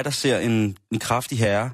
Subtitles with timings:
[0.00, 1.70] Mig, der ser en, en kraftig herre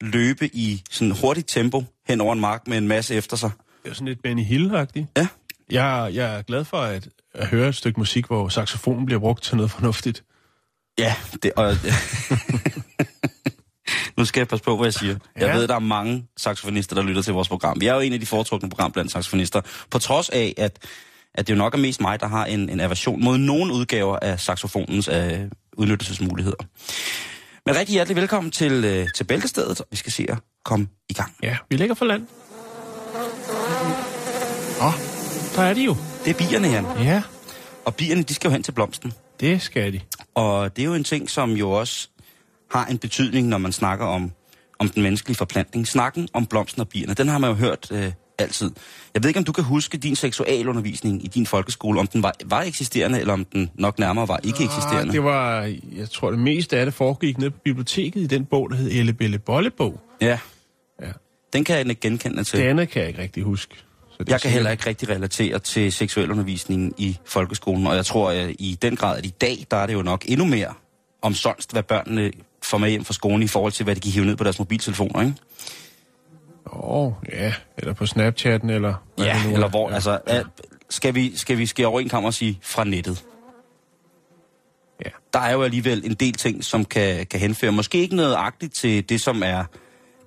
[0.00, 3.50] løbe i sådan hurtigt tempo hen over en mark med en masse efter sig?
[3.82, 5.04] Det er sådan lidt Benny Hill-agtigt.
[5.16, 5.28] Ja.
[5.70, 9.42] Jeg, jeg er glad for at, at høre et stykke musik, hvor saxofonen bliver brugt
[9.42, 10.24] til noget fornuftigt.
[10.98, 11.76] Ja, det, og,
[14.18, 15.16] nu skal jeg passe på, hvad jeg siger.
[15.36, 15.56] Jeg Ja.
[15.56, 17.80] ved, der er mange saxofonister, der lytter til vores program.
[17.80, 19.60] Vi er jo en af de foretrukne program blandt saxofonister.
[19.90, 20.78] På trods af, at,
[21.34, 24.18] at det jo nok er mest mig, der har en, en aversion mod nogle udgaver
[24.22, 25.40] af saxofonens øh,
[25.76, 26.56] udnyttelsesmuligheder.
[27.66, 29.82] Men rigtig hjertelig velkommen til, øh, til Bæltestedet.
[29.90, 31.32] Vi skal se at komme i gang.
[31.42, 32.26] Ja, vi ligger for land.
[34.80, 34.92] Åh, oh,
[35.56, 35.96] der er de jo.
[36.24, 36.84] Det er bierne, Jan.
[36.98, 37.22] Ja,
[37.84, 39.12] Og bierne, de skal jo hen til blomsten.
[39.40, 40.00] det skal de.
[40.34, 42.08] Og det er jo en ting, som jo også
[42.70, 44.32] har en betydning, når man snakker om,
[44.78, 45.86] om den menneskelige forplantning.
[45.88, 48.70] Snakken om blomsten og bierne, den har man jo hørt øh, altid.
[49.14, 52.32] Jeg ved ikke, om du kan huske din seksualundervisning i din folkeskole, om den var,
[52.44, 55.08] var eksisterende, eller om den nok nærmere var ikke eksisterende.
[55.08, 55.62] Ah, det var,
[55.96, 58.90] jeg tror, det meste af det foregik nede på biblioteket i den bog, der hed
[58.90, 60.00] Elle Belle Bollebog.
[60.20, 60.38] Ja,
[61.02, 61.08] Ja.
[61.52, 62.56] den kan jeg ikke genkende til.
[62.58, 63.74] Andet kan jeg ikke rigtig huske.
[64.10, 68.30] Så det Jeg kan heller ikke rigtig relatere til seksualundervisningen i folkeskolen, og jeg tror
[68.30, 70.74] at i den grad, at i dag, der er det jo nok endnu mere
[71.22, 72.30] omsonst, hvad børnene
[72.62, 74.58] får med hjem fra skolen i forhold til, hvad de kan hive ned på deres
[74.58, 75.34] mobiltelefoner, ikke?
[76.66, 77.52] Åh, oh, ja.
[77.78, 78.94] Eller på Snapchatten, eller...
[79.18, 79.54] Ja, nu er.
[79.54, 79.94] eller hvor, Ja.
[79.94, 80.44] altså, er,
[80.90, 83.24] skal, vi, skal vi skære over en kammer og sige fra nettet?
[85.04, 85.10] Ja.
[85.32, 87.72] Der er jo alligevel en del ting, som kan, kan henføre.
[87.72, 89.64] Måske ikke noget agtigt til det, som er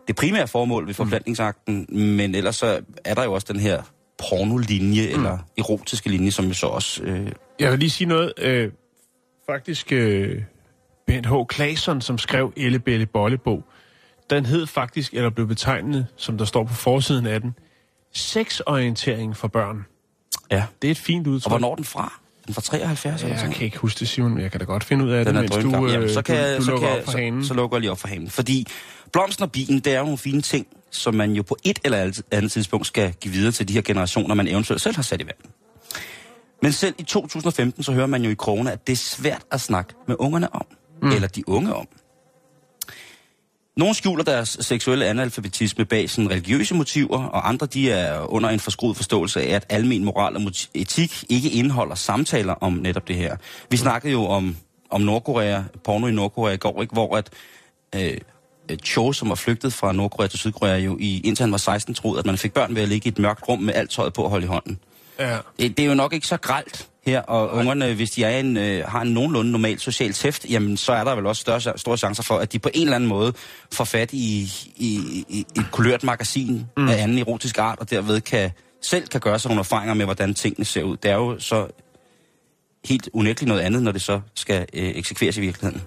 [0.07, 1.97] det primære formål ved forplantningsakten, mm.
[1.97, 3.81] men ellers så er der jo også den her
[4.29, 5.13] pornolinje, mm.
[5.19, 7.03] eller erotiske linje, som jo så også...
[7.03, 8.33] Øh, Jeg vil lige sige noget.
[8.37, 8.71] Øh,
[9.49, 10.43] faktisk, øh,
[11.07, 11.33] Bent H.
[11.53, 13.63] Claesson, som skrev Elle Belle Bollebog,
[14.29, 17.55] den hed faktisk, eller blev betegnet, som der står på forsiden af den,
[18.13, 19.85] sexorientering for børn.
[20.51, 20.63] ja.
[20.81, 21.45] Det er et fint udtryk.
[21.45, 22.13] Og hvornår er den fra?
[22.45, 24.59] Den fra 73 eller Ja, sådan jeg kan ikke huske det, Simon, men jeg kan
[24.59, 26.63] da godt finde ud af Den det, mens du, øh, Jamen, så kan, du, du
[26.63, 27.45] så, lukker kan, op for så, hanen.
[27.45, 28.29] så lukker jeg lige op for hanen.
[28.29, 28.67] Fordi
[29.13, 32.21] blomsten og bilen, det er jo nogle fine ting, som man jo på et eller
[32.31, 35.25] andet tidspunkt skal give videre til de her generationer, man eventuelt selv har sat i
[35.25, 35.49] verden.
[36.61, 39.61] Men selv i 2015, så hører man jo i krogene, at det er svært at
[39.61, 40.65] snakke med ungerne om.
[41.01, 41.11] Mm.
[41.11, 41.88] Eller de unge om.
[43.77, 48.59] Nogle skjuler deres seksuelle analfabetisme bag sådan religiøse motiver, og andre de er under en
[48.59, 53.38] forskruet forståelse af, at almen moral og etik ikke indeholder samtaler om netop det her.
[53.69, 54.55] Vi snakkede jo om,
[54.89, 56.93] om Nordkorea, porno i Nordkorea i går, ikke?
[56.93, 57.29] hvor at
[57.95, 58.17] øh,
[58.85, 62.19] Cho, som var flygtet fra Nordkorea til Sydkorea, jo i, indtil han var 16, troede,
[62.19, 64.23] at man fik børn ved at ligge i et mørkt rum med alt tøjet på
[64.23, 64.79] at holde i hånden.
[65.19, 65.38] Ja.
[65.59, 68.57] Det, det er jo nok ikke så gralt her, og ungerne, hvis de er en,
[68.57, 71.97] øh, har en nogenlunde normal social tæft, jamen så er der vel også større, store
[71.97, 73.34] chancer for, at de på en eller anden måde
[73.72, 76.90] får fat i, i, i et kulørt magasin mm.
[76.90, 78.51] af anden erotisk art, og derved kan,
[78.81, 80.97] selv kan gøre sig nogle erfaringer med, hvordan tingene ser ud.
[80.97, 81.68] Det er jo så
[82.85, 85.81] helt unægteligt noget andet, når det så skal øh, eksekveres i virkeligheden.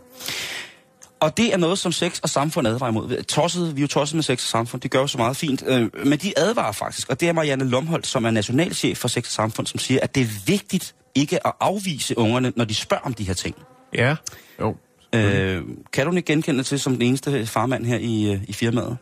[1.21, 3.23] Og det er noget, som sex og samfund advarer imod.
[3.23, 5.65] Tosset, vi er jo tosset med sex og samfund, det gør jo så meget fint.
[5.67, 9.27] Øh, men de advarer faktisk, og det er Marianne Lomholdt, som er nationalchef for sex
[9.27, 13.03] og samfund, som siger, at det er vigtigt ikke at afvise ungerne, når de spørger
[13.03, 13.57] om de her ting.
[13.95, 14.17] Ja.
[14.61, 14.77] Jo.
[15.15, 15.63] Øh,
[15.93, 18.97] kan du ikke genkende til som den eneste farmand her i, øh, i firmaet?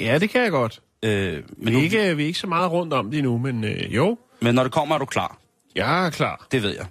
[0.00, 0.80] Ja, det kan jeg godt.
[1.02, 3.64] Øh, men, Men nu, ikke, vi er ikke så meget rundt om det endnu, men
[3.64, 5.38] øh, jo, men når det kommer, er du klar.
[5.74, 6.46] jeg er klar.
[6.52, 6.86] Det ved jeg.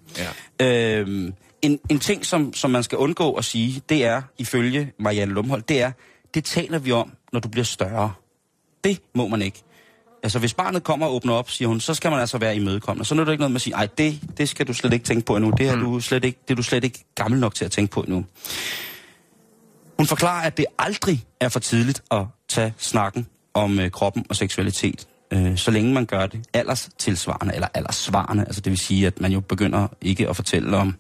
[0.60, 1.00] Ja.
[1.00, 5.34] Øhm, en, en ting, som, som man skal undgå at sige, det er, ifølge Marianne
[5.34, 5.92] Lumholdt, det er,
[6.34, 8.14] det taler vi om, når du bliver større.
[8.84, 9.64] Det må man ikke.
[10.24, 13.06] Altså, hvis barnet kommer og åbner op, siger hun, så skal man altså være imødekommende.
[13.06, 15.06] Så er det ikke noget med at sige, ej, det, det skal du slet ikke
[15.06, 15.52] tænke på endnu.
[15.58, 17.92] Det, er du slet ikke, det er du slet ikke gammel nok til at tænke
[17.92, 18.26] på endnu.
[19.98, 24.36] Hun forklarer, at det aldrig er for tidligt at tage snakken om øh, kroppen og
[24.36, 28.44] seksualitet, øh, så længe man gør det alders tilsvarende, eller alderssvarende.
[28.44, 30.96] Altså det vil sige, at man jo begynder ikke at fortælle om...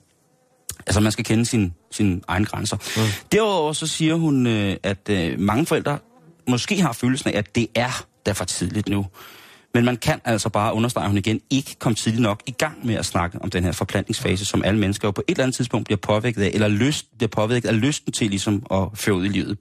[0.87, 2.77] Altså man skal kende sin, sine egne grænser.
[2.97, 3.27] Mm.
[3.31, 5.97] Derudover så siger hun, øh, at øh, mange forældre
[6.47, 9.05] måske har følelsen af, at det er da for tidligt nu.
[9.73, 12.95] Men man kan altså bare, understrege hun igen, ikke komme tidligt nok i gang med
[12.95, 15.85] at snakke om den her forplantningsfase, som alle mennesker jo på et eller andet tidspunkt
[15.85, 19.29] bliver påvirket af, eller lyst, bliver påvirket af lysten til ligesom at føre ud i
[19.29, 19.57] livet.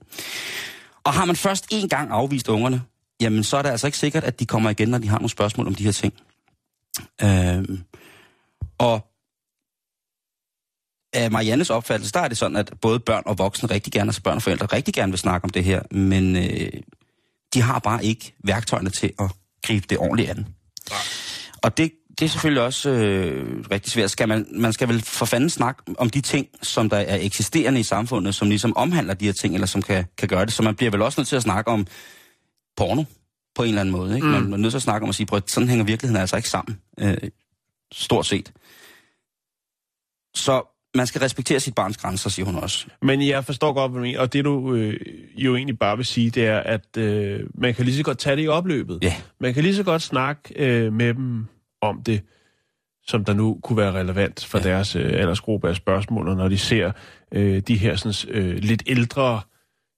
[1.03, 2.81] Og har man først en gang afvist ungerne,
[3.21, 5.29] jamen så er det altså ikke sikkert, at de kommer igen, når de har nogle
[5.29, 6.13] spørgsmål om de her ting.
[7.23, 7.83] Øhm,
[8.77, 9.07] og
[11.13, 14.21] af Mariannes opfattelse, der er det sådan, at både børn og voksne rigtig gerne, altså
[14.21, 16.69] børn og forældre rigtig gerne vil snakke om det her, men øh,
[17.57, 19.31] de har bare ikke værktøjerne til at
[19.63, 20.47] gribe det ordentligt an.
[21.63, 24.11] Og det, det er selvfølgelig også øh, rigtig svært.
[24.11, 27.79] Skal man, man skal vel for fanden snakke om de ting, som der er eksisterende
[27.79, 30.53] i samfundet, som ligesom omhandler de her ting, eller som kan, kan gøre det.
[30.53, 31.87] Så man bliver vel også nødt til at snakke om
[32.77, 33.03] porno
[33.55, 34.15] på en eller anden måde.
[34.15, 34.27] Ikke?
[34.27, 34.33] Mm.
[34.33, 36.35] Man, man er nødt til at snakke om at sige, at sådan hænger virkeligheden altså
[36.35, 36.77] ikke sammen.
[36.99, 37.17] Øh,
[37.91, 38.51] stort set.
[40.35, 42.87] Så man skal respektere sit barns grænser, siger hun også.
[43.01, 44.19] Men jeg forstår godt, hvad du mener.
[44.19, 44.99] Og det du øh,
[45.35, 48.35] jo egentlig bare vil sige, det er, at øh, man kan lige så godt tage
[48.35, 48.99] det i opløbet.
[49.01, 49.15] Ja.
[49.39, 51.45] Man kan lige så godt snakke øh, med dem
[51.81, 52.21] om det,
[53.07, 54.63] som der nu kunne være relevant for ja.
[54.63, 56.91] deres øh, aldersgruppe af spørgsmål, og når de ser
[57.31, 59.41] øh, de her sådan, øh, lidt ældre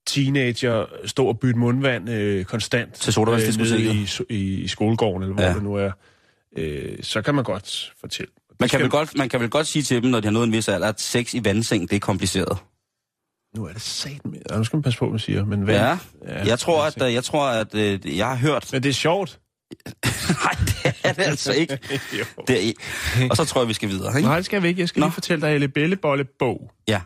[0.06, 5.44] teenager stå og bytte mundvand øh, konstant Til nede i, i, i skolegården, eller hvor
[5.44, 5.54] Ja.
[5.54, 5.90] det nu er,
[6.56, 8.32] øh, så kan man godt fortælle.
[8.60, 10.44] Man kan, vel godt, man kan vel godt sige til dem, når de har nået
[10.44, 12.58] en vis alder, at sex i vandseng, det er kompliceret.
[13.56, 14.38] Nu er det sat med.
[14.50, 15.44] Ja, nu skal man passe på, hvad man siger.
[15.44, 15.74] Men hvad?
[15.74, 18.68] Ja, jeg tror, at, øh, jeg tror, at øh, jeg har hørt...
[18.72, 19.40] Men det er sjovt.
[20.44, 21.78] Nej, det er det altså ikke.
[22.48, 22.72] Det er,
[23.30, 24.28] og så tror jeg, vi skal videre, ikke?
[24.28, 24.80] Nej, det skal vi ikke.
[24.80, 25.06] Jeg skal Nå.
[25.06, 26.70] lige fortælle dig Elle Belle Bolle Bog.
[26.88, 27.00] Ja.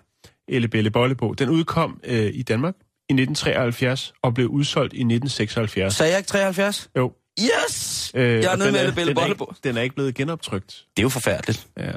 [0.49, 1.39] Elle Belle Bolle Bog.
[1.39, 2.75] Den udkom øh, i Danmark
[3.09, 5.95] i 1973 og blev udsolgt i 1976.
[5.95, 6.91] Sagde jeg ikke 73?
[6.97, 7.13] Jo.
[7.41, 8.13] Yes!
[8.15, 10.67] Øh, jeg er nede med det billede den er, den er ikke blevet genoptrykt.
[10.97, 11.67] Det er jo forfærdeligt.
[11.79, 11.91] Ja.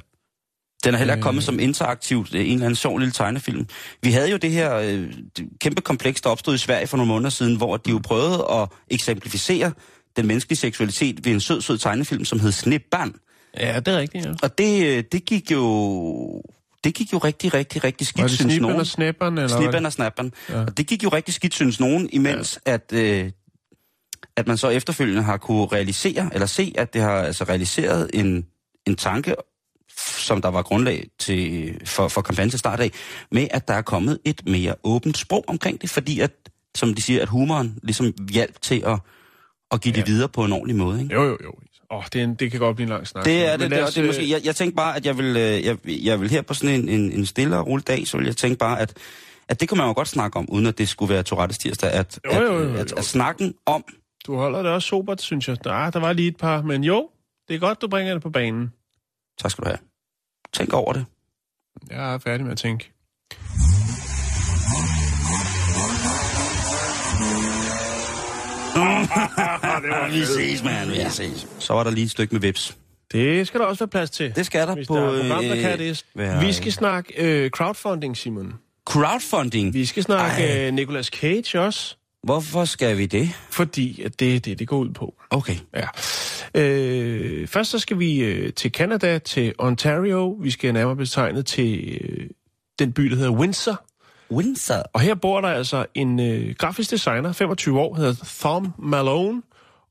[0.84, 1.24] Den er heller ikke Øh.
[1.24, 3.68] kommet som interaktivt, øh, en eller anden sjov lille tegnefilm.
[4.04, 7.08] Vi havde jo det her øh, det kæmpe kompleks, der opstod i Sverige for nogle
[7.08, 9.72] måneder siden, hvor de jo prøvede at eksemplificere
[10.18, 13.14] den menneskelige seksualitet ved en sød, sød tegnefilm, som hed Snibbarn.
[13.60, 14.32] ja, det er rigtigt, ja.
[14.44, 16.42] Og det, øh, det gik jo...
[16.84, 18.80] Det gik jo rigtig, rigtig, rigtig skidt, Var det synes snippen nogen.
[18.80, 19.38] og snapperen?
[19.38, 19.86] Eller hvad?
[19.86, 20.34] og snappen.
[20.50, 20.58] Ja.
[20.58, 20.62] Ja.
[20.66, 22.74] Og det gik jo rigtig skidt, synes nogen, imens ja.
[22.74, 23.32] at, øh,
[24.38, 28.46] at man så efterfølgende har kunne realisere, eller se, at det har altså realiseret en,
[28.88, 29.36] en tanke,
[29.98, 32.92] som der var grundlag til, for, for kampagnen til start af,
[33.32, 36.32] med at der er kommet et mere åbent sprog omkring det, fordi at,
[36.76, 39.00] som de siger, at humoren ligesom hjalp til at,
[39.72, 40.00] at give ja.
[40.00, 41.02] det videre på en ordentlig måde.
[41.02, 41.14] Ikke?
[41.16, 41.54] Jo, jo, jo.
[41.92, 43.26] Åh, oh, det, en, det kan godt blive en lang snak.
[43.26, 45.18] Det er det, det, os, det er måske, øh, jeg, jeg tænkte bare, at jeg
[45.18, 48.08] vil, øh, jeg, jeg vil her på sådan en, en, en stille og rolig dag,
[48.08, 48.98] så vil jeg tænke bare, at,
[49.50, 51.92] at det kunne man jo godt snakke om, uden at det skulle være Tourettes tirsdag,
[51.92, 52.80] at, Jo, jo, jo, at, jo.
[52.80, 53.84] at, at snakken om,
[54.28, 55.58] Du holder det også sobert, synes jeg.
[55.66, 57.10] Nej, der var lige et par, men jo,
[57.48, 58.74] det er godt, du bringer det på banen.
[59.38, 59.80] tak skal du have,
[60.54, 61.06] tænk over det.
[61.90, 62.92] Jeg er færdig med at tænke.
[70.12, 71.48] Vi ses, man, vi ses.
[71.60, 72.78] Så var der lige et stykke med vips.
[73.12, 74.36] Det skal der også være plads til.
[74.36, 74.96] Det skal der Hvis på...
[74.96, 76.06] der er program, der øh, kan det.
[76.46, 78.54] Vi skal snakke øh, crowdfunding, Simon.
[78.86, 79.74] Crowdfunding.
[79.74, 81.97] Vi skal snakke øh, Nicolas Cage også,
[82.28, 83.30] Hvorfor skal vi det?
[83.50, 85.14] fordi at det er det, det går ud på.
[85.30, 85.56] Okay.
[85.76, 85.88] Ja.
[86.62, 90.30] Øh, først så skal vi øh, til Canada, til Ontario.
[90.42, 92.28] Vi skal nærmere betegnet til øh,
[92.80, 93.84] den by, der hedder Windsor.
[94.32, 94.84] Windsor.
[94.94, 99.42] Og her bor der altså en øh, grafisk designer, 25 år, hedder Thom Malone.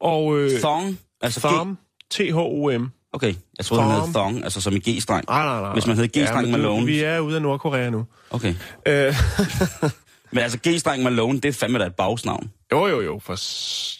[0.00, 0.98] Og øh, Thong.
[1.22, 1.78] Altså Thom,
[2.10, 2.90] T-H-O-M.
[3.12, 4.44] Okay, jeg troede, han hed Thong.
[4.44, 5.24] Altså som i G-streng.
[5.28, 5.72] Nej, nej, nej.
[5.72, 6.86] Hvis man hed G-streng du- Malone.
[6.86, 8.04] Vi er ude af Nordkorea nu.
[8.30, 8.54] Okay.
[8.86, 9.14] Øh,
[10.30, 12.50] Men altså G-streng Malone, det er fandme da et bagsnavn.
[12.72, 13.18] jo, jo, jo.
[13.18, 13.32] For,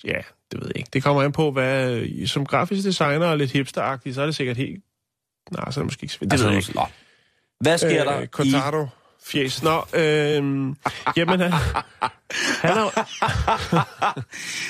[0.07, 0.19] ja,
[0.53, 0.89] det ved jeg ikke.
[0.93, 2.03] Det kommer an på, hvad...
[2.27, 4.85] Som grafisk designer og lidt hipsteragtig, så er det sikkert helt...
[5.53, 6.17] Nej, så er det måske ikke...
[6.21, 6.73] Det ved jeg ikke.
[6.75, 6.87] Nå.
[7.61, 8.27] Hvad sker der Øh, i...
[8.27, 8.87] Cortado.
[9.25, 9.63] Fjes.
[9.63, 10.35] Nå, øh,
[11.17, 11.53] jamen, han,
[12.63, 13.07] han er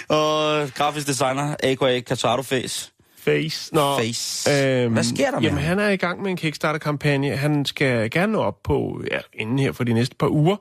[0.15, 2.01] Og grafisk designer, a.k.a.
[2.01, 2.93] Katado Face.
[3.19, 3.75] face.
[3.75, 4.51] Nå, Face.
[4.89, 5.69] Hvad sker der med Jamen, ham?
[5.69, 7.37] han er i gang med en Kickstarter-kampagne.
[7.37, 10.57] Han skal gerne nå op på, ja, inden her for de næste par uger,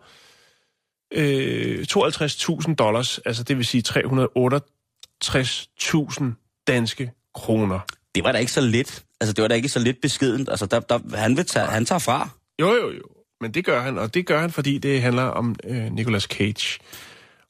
[1.13, 6.23] øh, 52.000 dollars, altså det vil sige 368.000
[6.67, 7.79] danske kroner.
[8.15, 9.03] Det var da ikke så lidt.
[9.21, 10.49] Altså, det var da ikke så lidt beskedent.
[10.49, 12.29] Altså, der, der, han, vil tage, han tager fra.
[12.61, 13.01] Jo, jo, jo.
[13.41, 16.79] Men det gør han, og det gør han, fordi det handler om øh, Nicolas Cage.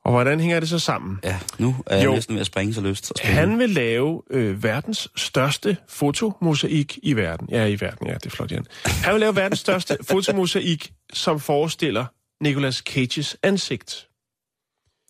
[0.05, 1.19] Og hvordan hænger det så sammen?
[1.23, 2.13] Ja, nu er jeg Jo.
[2.13, 3.05] næsten ved at springe så lyst.
[3.05, 3.13] Så.
[3.23, 7.47] Han vil lave øh, verdens største fotomosaik i verden.
[7.51, 8.65] Ja, i verden, ja, det er flot, Jan.
[8.85, 12.05] Han vil lave verdens største fotomosaik, som forestiller
[12.41, 14.09] Nicolas Cages ansigt.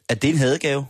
[0.09, 0.85] Er det en hadegave?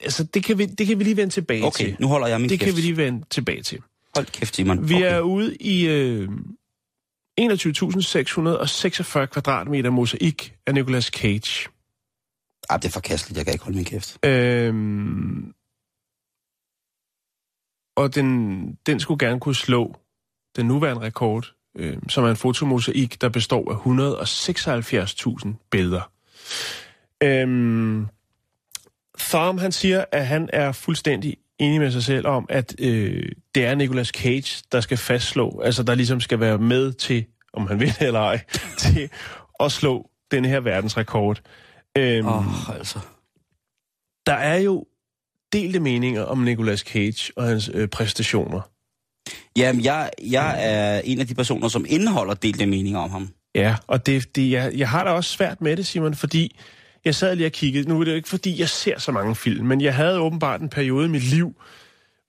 [0.00, 1.96] Altså, det kan vi, det kan vi lige vende tilbage Okay, til.
[2.00, 2.68] nu holder jeg min Det kæft.
[2.68, 3.82] kan vi lige vende tilbage til.
[4.14, 4.88] Hold kæft, Simon.
[4.88, 5.12] Vi okay.
[5.14, 6.28] er ude i øh,
[7.40, 11.68] 21.646 kvadratmeter mosaik af Nicolas Cage.
[12.68, 13.36] Ah, det er forkasteligt.
[13.36, 14.18] Jeg kan ikke holde min kæft.
[14.26, 15.54] Øhm,
[17.96, 19.96] og den, den skulle gerne kunne slå
[20.56, 23.76] den nuværende rekord, øh, som er en fotomosaik, der består af
[25.44, 26.10] 176.000 billeder.
[27.22, 28.06] Øhm,
[29.18, 33.64] Thom, han siger, at han er fuldstændig enig med sig selv om, at øh, det
[33.64, 37.80] er Nicolas Cage, der skal fastslå, altså der ligesom skal være med til, om han
[37.80, 38.40] vil eller ej,
[38.78, 39.10] til
[39.60, 41.40] at slå den her verdensrekord.
[41.98, 42.98] Øhm, oh, altså.
[44.26, 44.84] Der er jo
[45.52, 48.60] delte meninger om Nicolas Cage og hans øh, præstationer.
[49.56, 53.28] Jamen, jeg, jeg er en af de personer, som indeholder delte meninger om ham.
[53.54, 56.56] Ja, og det, det, jeg, jeg har da også svært med det, Simon, fordi
[57.04, 57.88] jeg sad lige og kiggede.
[57.88, 60.60] Nu er det jo ikke, fordi jeg ser så mange film, men jeg havde åbenbart
[60.60, 61.52] en periode i mit liv,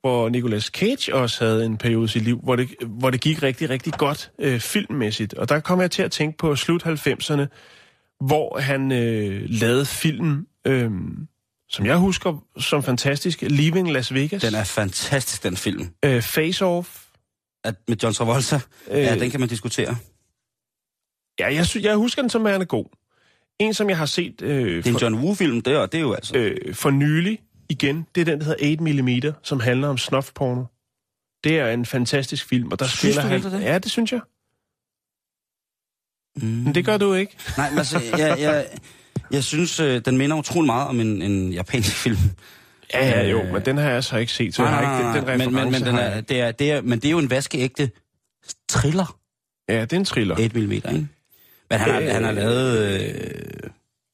[0.02, 3.44] hvor Nicolas Cage også havde en periode i sit liv, hvor det, hvor det gik
[3.44, 5.34] rigtig, rigtig godt øh, filmmæssigt.
[5.34, 7.46] Og der kom jeg til at tænke på slut 90'erne,
[8.26, 10.90] hvor han øh, lavede film, øh,
[11.70, 15.90] som jeg husker som fantastisk, Leaving Las Vegas, Den er fantastisk, den film.
[16.06, 16.90] øh, Face Off.
[17.64, 18.60] At med John Travolta,
[18.92, 19.98] øh, ja, den kan man diskutere.
[21.40, 22.86] Ja, jeg, sy- jeg husker den som værende god.
[23.60, 26.02] En, som jeg har set øh, Det er en John Woo-film, det er, det er
[26.02, 26.38] jo altså...
[26.38, 26.76] Øh.
[26.76, 27.40] for nylig
[27.70, 30.64] igen, det er den, der hedder 8 mm, som handler om snuffporno.
[31.44, 33.60] Det er en fantastisk film, og der Synes spiller du han...
[33.62, 33.66] det?
[33.66, 34.22] Ja, det synes jeg.
[36.36, 36.48] Mm.
[36.48, 37.38] Men det gør du ikke.
[37.58, 38.68] Nej, men altså, jeg, jeg,
[39.32, 42.18] jeg synes, øh, den minder utrolig meget om en, en japansk film.
[42.94, 45.20] Ja, ja, jo, Øh, men den har jeg så ikke set, så jeg har ikke
[45.20, 47.06] den, den men, men, men, reference den har er, det er, det er, men det
[47.06, 47.92] er jo en vaskeægte
[48.70, 49.18] thriller,
[49.70, 50.36] Ja, det er en thriller.
[50.36, 50.90] 8 mm, ikke?
[51.70, 52.08] Men han har, Øh.
[52.08, 53.02] han har lavet...
[53.02, 53.70] Øh,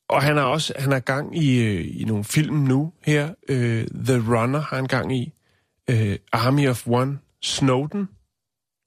[0.10, 3.30] Og han har også han har gang i, øh, i nogle film nu her.
[3.50, 5.34] Øh, The Runner har han gang i.
[5.90, 7.18] Øh, Army of One.
[7.44, 8.10] Snowden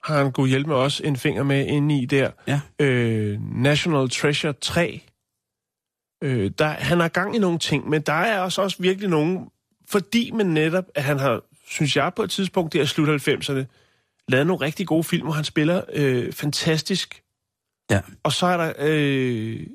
[0.04, 2.30] har han gået hjælp med også en finger med inde i der.
[2.46, 2.60] ja.
[2.80, 5.02] øh, National Treasure 3.
[6.22, 9.40] Øh, der, han har gang i nogle ting, men der er også, også virkelig nogle,
[9.90, 13.64] fordi man netop, at han har, synes jeg på et tidspunkt der slut 90'erne,
[14.28, 17.22] lavet nogle rigtig gode film, hvor han spiller øh, fantastisk.
[17.90, 18.00] Ja.
[18.22, 19.66] Og så er der, øh,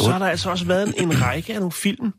[0.00, 2.12] så har der altså også været en, en række af nogle film,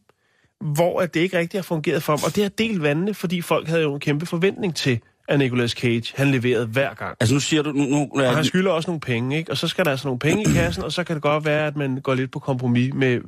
[0.61, 2.23] hvor at det ikke rigtig har fungeret for ham.
[2.25, 4.99] Og det har delt vandene, fordi folk havde jo en kæmpe forventning til,
[5.29, 7.17] at Nicolas Cage, han leverede hver gang.
[7.19, 7.71] Altså nu siger du...
[7.71, 9.51] Nu, nu, Og han skylder også nogle penge, ikke?
[9.51, 11.67] Og så skal der altså nogle penge i kassen, og så kan det godt være,
[11.67, 13.19] at man går lidt på kompromis med...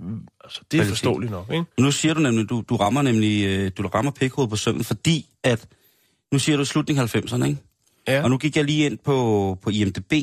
[0.43, 1.65] Altså, det er forståeligt nok, ikke?
[1.79, 5.25] Nu siger du nemlig, du, du rammer nemlig, øh, du rammer pikhovedet på sømmen, fordi
[5.43, 5.67] at,
[6.31, 7.57] nu siger du slutning 90'erne, ikke?
[8.07, 8.23] Ja.
[8.23, 10.13] Og nu gik jeg lige ind på, på IMDb,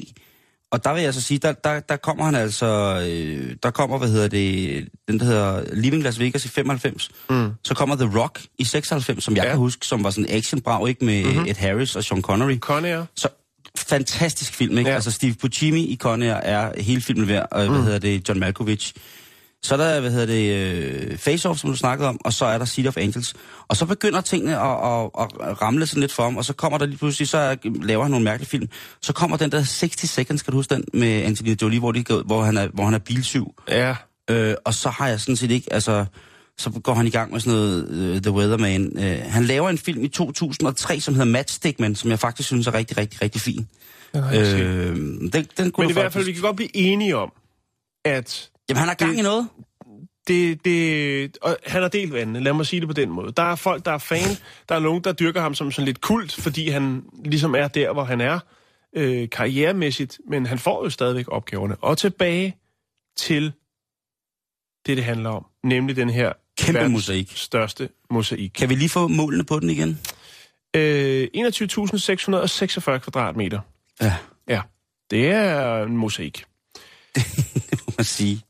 [0.73, 2.67] og der vil jeg så sige, der, der, der kommer han altså,
[3.11, 7.11] øh, der kommer, hvad hedder det, den der hedder Living Las Vegas i 95.
[7.31, 7.51] Mm.
[7.65, 9.49] Så kommer The Rock i 96, som jeg Ja.
[9.51, 11.05] kan huske, som var sådan en actionbrag, ikke?
[11.05, 11.33] Med Mhm.
[11.33, 11.47] mm-hmm.
[11.49, 12.59] Ed Harris og Sean Connery.
[12.59, 13.05] Conair.
[13.17, 13.29] Så
[13.79, 14.91] fantastisk film, ikke?
[14.91, 14.95] Ja.
[14.95, 17.85] Altså Steve Buscemi i Conair er hele filmen værd, og hvad Mm.
[17.85, 18.93] hedder det, John Malkovich.
[19.63, 20.53] Så er der, hvad hedder det,
[21.11, 23.35] øh, Face Off, som du snakkede om, og så er der City of Angels.
[23.69, 26.79] Og så begynder tingene at, at, at ramle sådan lidt for ham, og så kommer
[26.79, 28.69] der lige pludselig, så er- laver han nogle mærkelige film.
[29.03, 32.05] Så kommer den der 60 Seconds, kan du huske den, med Angelina Jolie, hvor, de,
[32.27, 33.55] hvor, han, er, hvor han er bilsyv.
[33.69, 33.97] Ja.
[34.31, 36.05] Øh, og så har jeg sådan set ikke, altså,
[36.59, 38.93] så går han i gang med sådan noget uh, The Weatherman.
[38.97, 42.75] Uh, han laver en film i 2003, som hedder Matchstickman, som jeg faktisk synes er
[42.75, 43.69] rigtig, rigtig, rigtig fin.
[44.17, 46.27] Øh, den, den kunne Men i hvert fald, faktisk...
[46.27, 47.33] vi kan godt blive enige om,
[48.05, 49.49] at Jamen, han har gang det- i noget.
[50.29, 53.33] det, det, og han har delt vandene, lad mig sige det på den måde.
[53.33, 54.37] Der er folk, der er fan,
[54.69, 57.93] der er nogen, der dyrker ham som sådan lidt kult, fordi han ligesom er der,
[57.93, 58.39] hvor han er
[58.97, 61.77] øh, karrieremæssigt, men han får jo stadigvæk opgaverne.
[61.81, 62.57] Og tilbage
[63.17, 63.53] til
[64.87, 67.33] det, det handler om, nemlig den her Kæmpe mosaik.
[67.37, 68.51] største mosaik.
[68.55, 70.01] Kan vi lige få målene på den igen?
[70.77, 73.61] Øh, 21.646 kvadratmeter.
[74.03, 74.17] Ja,
[74.49, 74.61] Ja,
[75.11, 76.45] det er en mosaik.
[77.15, 78.43] det må man sige.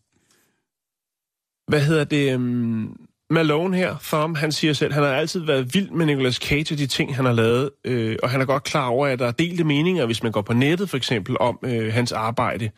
[1.68, 2.34] Hvad hedder det?
[2.34, 6.74] Um, Malone her, Farm, han siger selv, han har altid været vild med Nicolas Cage
[6.74, 7.70] og de ting, han har lavet.
[7.84, 10.42] Øh, og han er godt klar over, at der er delte meninger, hvis man går
[10.42, 12.70] på nettet for eksempel, om øh, hans arbejde.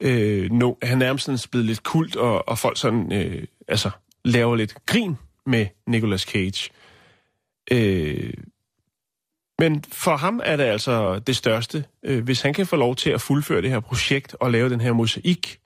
[0.00, 3.90] Øh, no, han er nærmest sådan blevet lidt kult, og, og folk sådan, øh, altså,
[4.24, 5.16] laver lidt grin
[5.46, 6.70] med Nicolas Cage.
[7.70, 8.32] Øh,
[9.58, 11.84] men for ham er det altså det største.
[12.02, 14.80] Øh, hvis han kan få lov til at fuldføre det her projekt og lave den
[14.80, 15.60] her mosaik,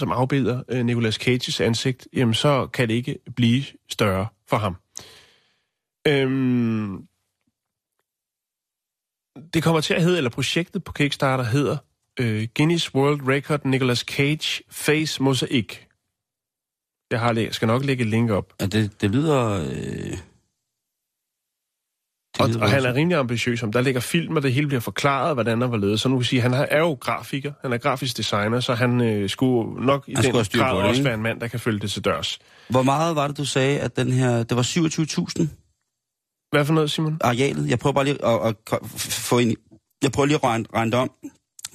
[0.00, 4.76] som afbilder øh, Nicolas Cages ansigt, jamen så kan det ikke blive større for ham.
[6.08, 7.06] Øhm,
[9.54, 11.76] det kommer til at hedde, eller projektet på Kickstarter hedder
[12.20, 15.78] øh, Guinness World Record Nicolas Cage Face Mosaic.
[17.10, 18.54] Jeg har, læ- skal nok lægge et link op.
[18.60, 19.68] Ja, det, det lyder...
[19.70, 20.18] Øh...
[22.38, 23.72] Og, og han er rimelig ambitiøs om.
[23.72, 26.00] Der ligger film, og det hele bliver forklaret, hvordan der var ledet.
[26.00, 29.28] Så nu kan sige, han er jo grafiker, han er grafisk designer, så han øh,
[29.30, 31.78] skulle nok i Han den styr grad det, også være en mand, der kan følge
[31.80, 32.38] det til dørs.
[32.68, 34.42] Hvor meget var det, du sagde, at den her...
[34.42, 35.46] Det var 27.000
[36.50, 37.18] Hvad for noget, Simon?
[37.20, 37.70] arealet.
[37.70, 39.56] Jeg prøver bare lige at, at, at få ind...
[40.02, 41.10] Jeg prøver lige at regne, regne om.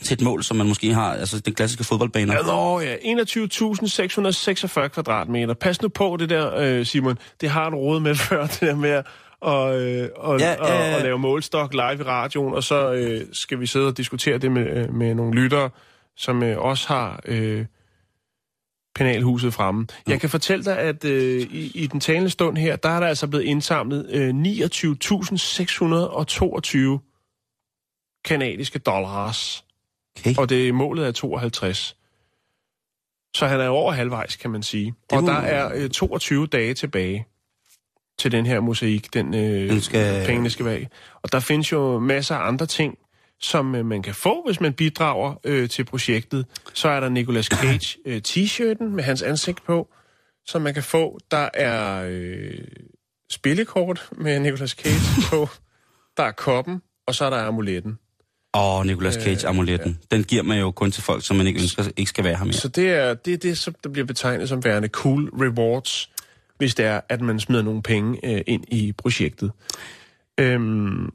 [0.03, 2.33] til et mål, som man måske har, altså den klassiske fodboldbane.
[2.33, 2.95] Ja, nå, ja.
[2.95, 5.53] 21.646 kvadratmeter.
[5.53, 7.17] Pas nu på det der, øh, Simon.
[7.41, 9.05] Det har du rådet med før, det der med at
[9.45, 13.21] og, øh, og, Ja, ja, og, og lave målstok live i radioen, og så øh,
[13.31, 15.69] skal vi sidde og diskutere det med, øh, med nogle lyttere,
[16.15, 17.65] som øh, også har øh,
[18.95, 19.87] penalhuset fremme.
[20.07, 23.07] Jeg kan fortælle dig, at øh, i, i den talende stund her, der er der
[23.07, 26.99] altså blevet indsamlet øh, 29.622
[28.25, 29.65] kanadiske dollars.
[30.19, 30.35] Okay.
[30.37, 31.97] Og det målet er 52.
[33.35, 34.93] Så han er over halvvejs, kan man sige.
[35.09, 37.27] Det og der er øh, 22 dage tilbage
[38.19, 40.81] til den her mosaik, den, øh, Den skal- pengene skal være.
[40.81, 40.85] i.
[41.23, 42.97] Og der findes jo masser af andre ting,
[43.41, 46.45] som øh, man kan få, hvis man bidrager øh, til projektet.
[46.73, 49.87] Så er der Nicolas Cage øh, t-shirten med hans ansigt på,
[50.45, 51.17] som man kan få.
[51.31, 52.57] Der er øh,
[53.31, 55.49] spillekort med Nicolas Cage på.
[56.17, 57.97] Der er koppen, og så er der amuletten.
[58.53, 62.09] Og Nicolas Cage-amuletten, den giver man jo kun til folk, som man ikke ønsker ikke
[62.09, 62.53] skal være her mere.
[62.53, 66.09] Så det er det, er det som der bliver betegnet som værende cool rewards,
[66.57, 69.51] hvis det er, at man smider nogle penge øh, ind i projektet.
[70.39, 71.09] Øhm,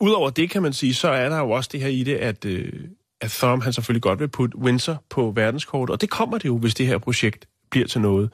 [0.00, 2.44] Udover det, kan man sige, så er der jo også det her i det, at,
[2.44, 2.72] øh,
[3.20, 6.58] at Thom han selvfølgelig godt vil putte Windsor på verdenskortet, og det kommer det jo,
[6.58, 8.30] hvis det her projekt bliver til noget.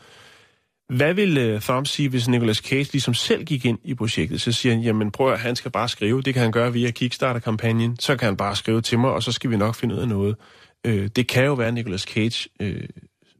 [0.88, 4.40] Hvad vil øh, Thom sige, hvis Nicolas Cage ligesom selv gik ind i projektet?
[4.40, 6.23] Så siger han, jamen prøv at han skal bare skrive.
[6.23, 7.97] Det kan han gøre via Kickstarter-kampagnen.
[7.99, 10.09] Så kan han bare skrive til mig, og så skal vi nok finde ud af
[10.09, 10.37] noget.
[10.87, 12.88] Øh, det kan jo være, at Nicolas Cage øh,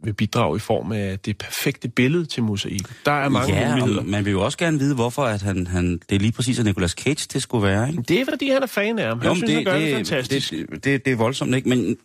[0.05, 2.83] vil bidrage i form af det perfekte billede til mosaik.
[3.07, 4.03] Der er mange ja, muligheder.
[4.03, 6.65] man vil jo også gerne vide, hvorfor at han, han, det er lige præcis at
[6.65, 8.03] Nicolas Cage, det skulle være, ikke?
[8.03, 9.21] Det er, fordi han er fan af ham.
[9.21, 10.51] Han synes, han gør det, fantastisk.
[10.51, 11.69] Det, det, det er voldsomt, ikke?
[11.69, 11.97] Men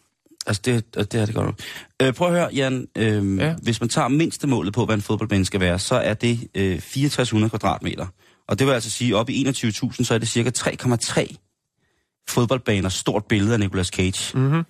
[0.48, 1.60] altså, det, det er det godt nok.
[2.02, 2.88] Øh, prøv at høre, Jan.
[2.98, 3.56] Øh, Ja.
[3.62, 6.80] Hvis man tager mindste målet på, hvad en fodboldbane skal være, så er det øh,
[6.82, 8.06] 6400 kvadratmeter.
[8.48, 11.36] Og det vil altså sige, op i 21.000, så er det cirka 3,3
[12.30, 14.38] fodboldbaner stort billede af Nicolas Cage.
[14.38, 14.64] Mm-hmm.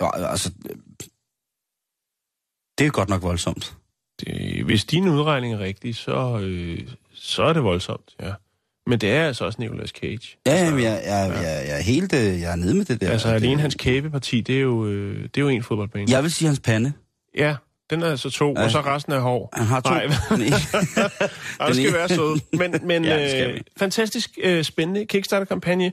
[0.00, 0.50] Ja, altså,
[2.78, 3.74] det er jo godt nok voldsomt.
[4.20, 6.78] Det, hvis din udregning er rigtig, så, øh,
[7.14, 8.32] så er det voldsomt, ja.
[8.86, 10.36] Men det er altså også Nicolas Cage.
[10.46, 13.10] Ja, jamen, jeg, jeg, jeg, jeg, er helt øh, jeg er nede med det der.
[13.10, 16.06] Altså det, alene hans kæbeparti, det er jo, øh, det er jo en fodboldbane.
[16.10, 16.92] Jeg vil sige hans pande.
[17.38, 17.56] Ja,
[17.90, 18.64] den er altså to, Ja.
[18.64, 19.50] og så resten er hår.
[19.52, 19.90] Han har to.
[19.90, 20.00] Nej.
[21.60, 22.40] Ej, det skal være sød.
[22.58, 25.92] Men, men Ja, det øh, fantastisk øh, spændende Kickstarter-kampagne.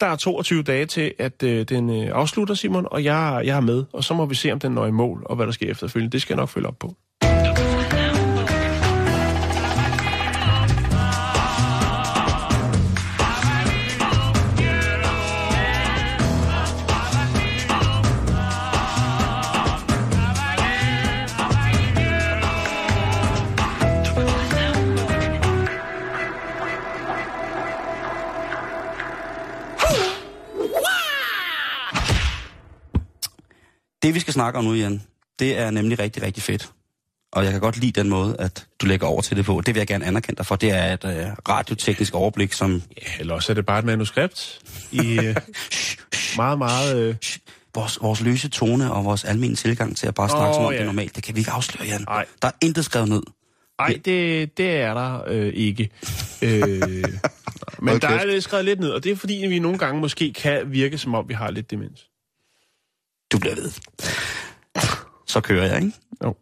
[0.00, 3.60] Der er 22 dage til, at øh, den øh, afslutter, Simon, og jeg, jeg er
[3.60, 3.84] med.
[3.92, 6.12] Og så må vi se, om den når i mål, og hvad der sker efterfølgende.
[6.12, 6.94] Det skal jeg nok følge op på.
[34.02, 35.02] Det vi skal snakke om nu, Jan,
[35.38, 36.70] det er nemlig rigtig, rigtig fedt.
[37.32, 39.62] Og jeg kan godt lide den måde, at du lægger over til det på.
[39.66, 40.56] Det vil jeg gerne anerkende dig for.
[40.56, 44.60] Det er et øh, radioteknisk overblik, som Ja, eller også er det bare et manuskript
[44.92, 45.36] i øh,
[46.36, 46.96] meget, meget...
[46.96, 47.16] Øh,
[47.74, 50.72] vores, vores løse tone og vores almindelige tilgang til at bare snakke Åh, som om
[50.72, 50.76] ja.
[50.76, 51.16] det er normalt.
[51.16, 52.04] Det kan vi ikke afsløre, Jan.
[52.08, 52.24] Nej.
[52.42, 53.22] Der er intet skrevet ned.
[53.78, 55.90] Ej, det, det er der øh, ikke.
[56.42, 56.60] Øh,
[57.78, 60.00] men Hold der er lidt skrevet lidt ned, og det er fordi, vi nogle gange
[60.00, 62.06] måske kan virke, som om vi har lidt demens.
[63.32, 63.70] Du bliver ved.
[65.26, 65.92] Så kører jeg, ikke?
[66.24, 66.34] Jo.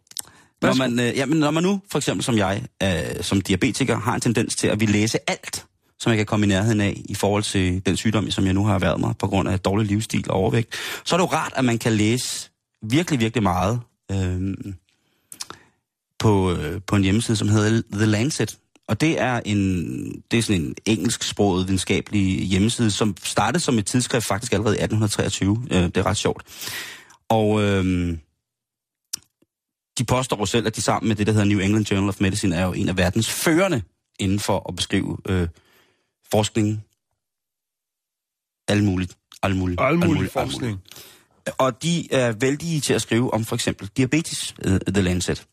[0.61, 4.15] Når man, øh, jamen, når man nu, for eksempel som jeg, øh, som diabetiker, har
[4.15, 5.65] en tendens til at vi læse alt,
[5.99, 8.65] som jeg kan komme i nærheden af, i forhold til den sygdom, som jeg nu
[8.65, 11.53] har været mig, på grund af dårlig livsstil og overvægt, så er det jo rart,
[11.55, 12.49] at man kan læse
[12.81, 13.79] virkelig, virkelig meget
[14.11, 14.55] øh,
[16.19, 18.57] på, øh, på en hjemmeside, som hedder The Lancet.
[18.87, 23.85] Og det er en det er sådan en engelsksproget videnskabelig hjemmeside, som startede som et
[23.85, 25.67] tidsskrift faktisk allerede i 1823.
[25.71, 26.43] Øh, det er ret sjovt.
[27.29, 28.17] Og øh,
[29.97, 32.55] de påstår selv, at de sammen med det, der hedder New England Journal of Medicine,
[32.55, 33.81] er jo en af verdens førende
[34.19, 35.47] inden for at beskrive øh,
[36.31, 36.83] forskning.
[38.67, 39.17] Alt muligt.
[39.43, 39.81] Alt muligt.
[39.81, 40.71] Al alt mulig muligt, forskning.
[40.71, 41.55] muligt.
[41.57, 45.47] Og de er vældige til at skrive om for eksempel diabetes, uh, The Lancet.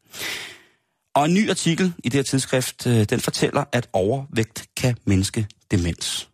[1.14, 5.46] Og en ny artikel i det her tidsskrift, øh, den fortæller, at overvægt kan mindske
[5.70, 6.28] demens.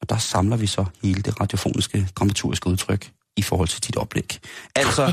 [0.00, 4.38] Og der samler vi så hele det radiofoniske grammaturiske udtryk i forhold til dit oplæg.
[4.74, 5.12] Altså...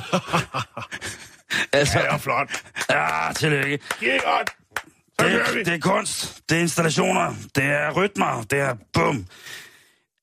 [1.73, 2.63] altså Ja, flot.
[2.89, 3.79] Ja, tillykke.
[3.99, 4.49] Det er godt.
[5.19, 9.25] Det, det er kunst, det er installationer, det er rytmer, det er bum.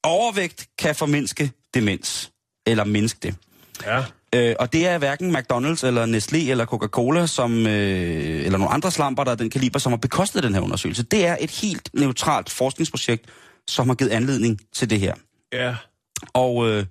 [0.02, 2.30] Overvægt kan formindske demens,
[2.66, 3.34] eller mindske det.
[3.86, 4.04] Ja.
[4.34, 8.90] Øh, og det er hverken McDonald's eller Nestlé eller Coca-Cola, som, øh, eller nogle andre
[8.90, 11.02] slamper, der er den kaliber, som har bekostet den her undersøgelse.
[11.02, 13.26] Det er et helt neutralt forskningsprojekt,
[13.68, 15.14] som har givet anledning til det her.
[15.52, 15.74] Ja.
[16.34, 16.86] Og øh,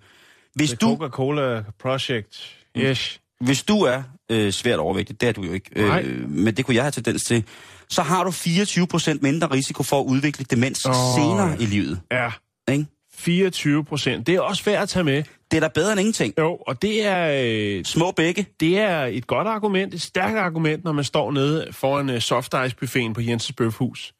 [0.55, 2.55] hvis, The du, Coca-Cola Project.
[2.77, 3.19] Yes.
[3.41, 6.01] hvis du er øh, svært overvægtig, det er du jo ikke, Nej.
[6.01, 7.43] øh, men det kunne jeg have tendens til,
[7.89, 10.93] så har du 24% mindre risiko for at udvikle demens oh.
[11.15, 12.01] senere i livet.
[12.11, 12.31] Ja,
[12.71, 12.85] Ikke?
[13.19, 14.27] 24 procent.
[14.27, 15.23] Det er også værd at tage med.
[15.51, 16.33] Det er da bedre end ingenting.
[16.39, 17.41] Jo, og det er,
[17.79, 18.45] øh, Små begge.
[18.59, 22.55] det er et godt argument, et stærkt argument, når man står nede foran uh, soft
[22.67, 24.13] ice buffeten på Jensens Bøfhus.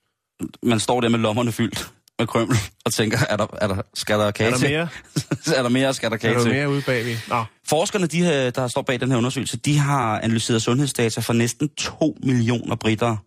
[0.63, 4.19] Man står der med lommerne fyldt med krømmel og tænker, er der, er der, skal
[4.19, 4.87] der kage Er der mere?
[5.57, 6.51] er der mere, skal der Er kage der til?
[6.51, 7.17] mere ude bagved?
[7.29, 11.33] Nå, Forskerne, de, har- der står bag den her undersøgelse, de har analyseret sundhedsdata for
[11.33, 13.17] næsten 2 millioner britter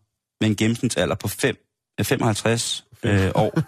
[0.41, 1.57] med en gennemsnitsalder på 5,
[2.03, 3.59] 55 øh, år.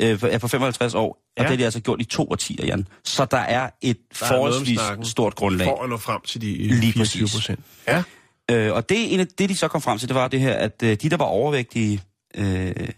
[0.00, 1.00] Øh, ja, på 55 år.
[1.00, 1.42] Og Ja.
[1.42, 2.88] det har de altså gjort i to årtier, Jan.
[3.04, 5.04] Så der er et Der er forholdsvis snakken.
[5.06, 5.66] stort grundlag.
[5.66, 7.32] for at nå frem til de Lige øh, 24 præcis.
[7.34, 7.60] procent.
[7.88, 8.02] Ja,
[8.50, 10.40] Øh, og det, er en af, det, de så kom frem til, det var det
[10.40, 12.02] her, at øh, de, der var overvægtige,
[12.34, 12.88] øh,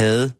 [0.00, 0.32] havde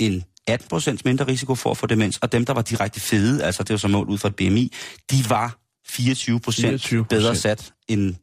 [0.00, 3.62] en 18% mindre risiko for at få demens, og dem, der var direkte fede, altså
[3.62, 4.72] det var så målt ud fra et BMI,
[5.10, 5.58] de var
[5.88, 7.02] 24%, 24%.
[7.08, 8.14] bedre sat end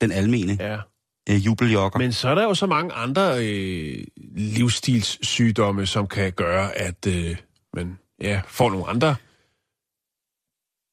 [0.00, 0.78] den almene ja.
[1.30, 1.98] Øh, jubeljogger.
[1.98, 4.04] Men så er der jo så mange andre øh,
[4.36, 7.36] livsstilssygdomme, som kan gøre, at øh,
[7.74, 9.16] man ja, får nogle andre.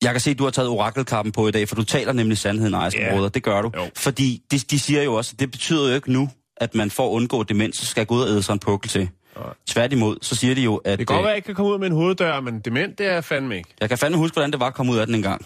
[0.03, 2.37] Jeg kan se, at du har taget orakelkappen på i dag, for du taler nemlig
[2.37, 2.89] sandheden, Ja.
[3.19, 3.29] yeah.
[3.33, 3.71] Det gør du.
[3.77, 3.89] Jo.
[3.95, 7.07] Fordi de, de siger jo også, at det betyder jo ikke nu, at man for
[7.07, 9.09] at undgå demens, så skal gå ud og æde sig en pukkel til.
[9.35, 9.53] Nej.
[9.67, 10.99] Tværtimod, så siger de jo, at...
[10.99, 12.59] Det kan godt øh, være, at jeg ikke kan komme ud med en hoveddør, men
[12.59, 13.69] dement, det er jeg fandme ikke.
[13.81, 15.45] Jeg kan fandme huske, hvordan det var at komme ud af den en gang.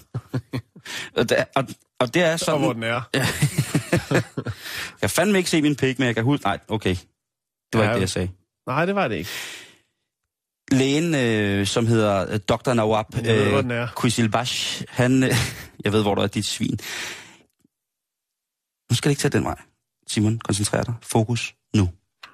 [1.18, 1.64] og, det, og,
[2.00, 2.62] og det er Og sådan...
[2.62, 3.02] hvor den er.
[4.12, 4.24] jeg
[5.02, 6.44] kan fandme ikke se min pik, men jeg kan huske...
[6.46, 6.96] Nej, okay.
[6.96, 7.90] Det var Ja.
[7.90, 8.30] ikke det, jeg sagde.
[8.68, 9.30] Nej, det var det ikke.
[10.72, 12.74] Lægen, øh, som hedder øh, Dr.
[12.74, 13.88] Nawab er.
[14.02, 15.24] Quizilbash, han...
[15.24, 15.34] Øh,
[15.84, 16.80] jeg ved, hvor der er dit svin.
[18.92, 19.62] Nu skal det ikke tage den vej.
[20.08, 20.94] Simon, koncentrer dig.
[21.02, 21.90] Fokus nu.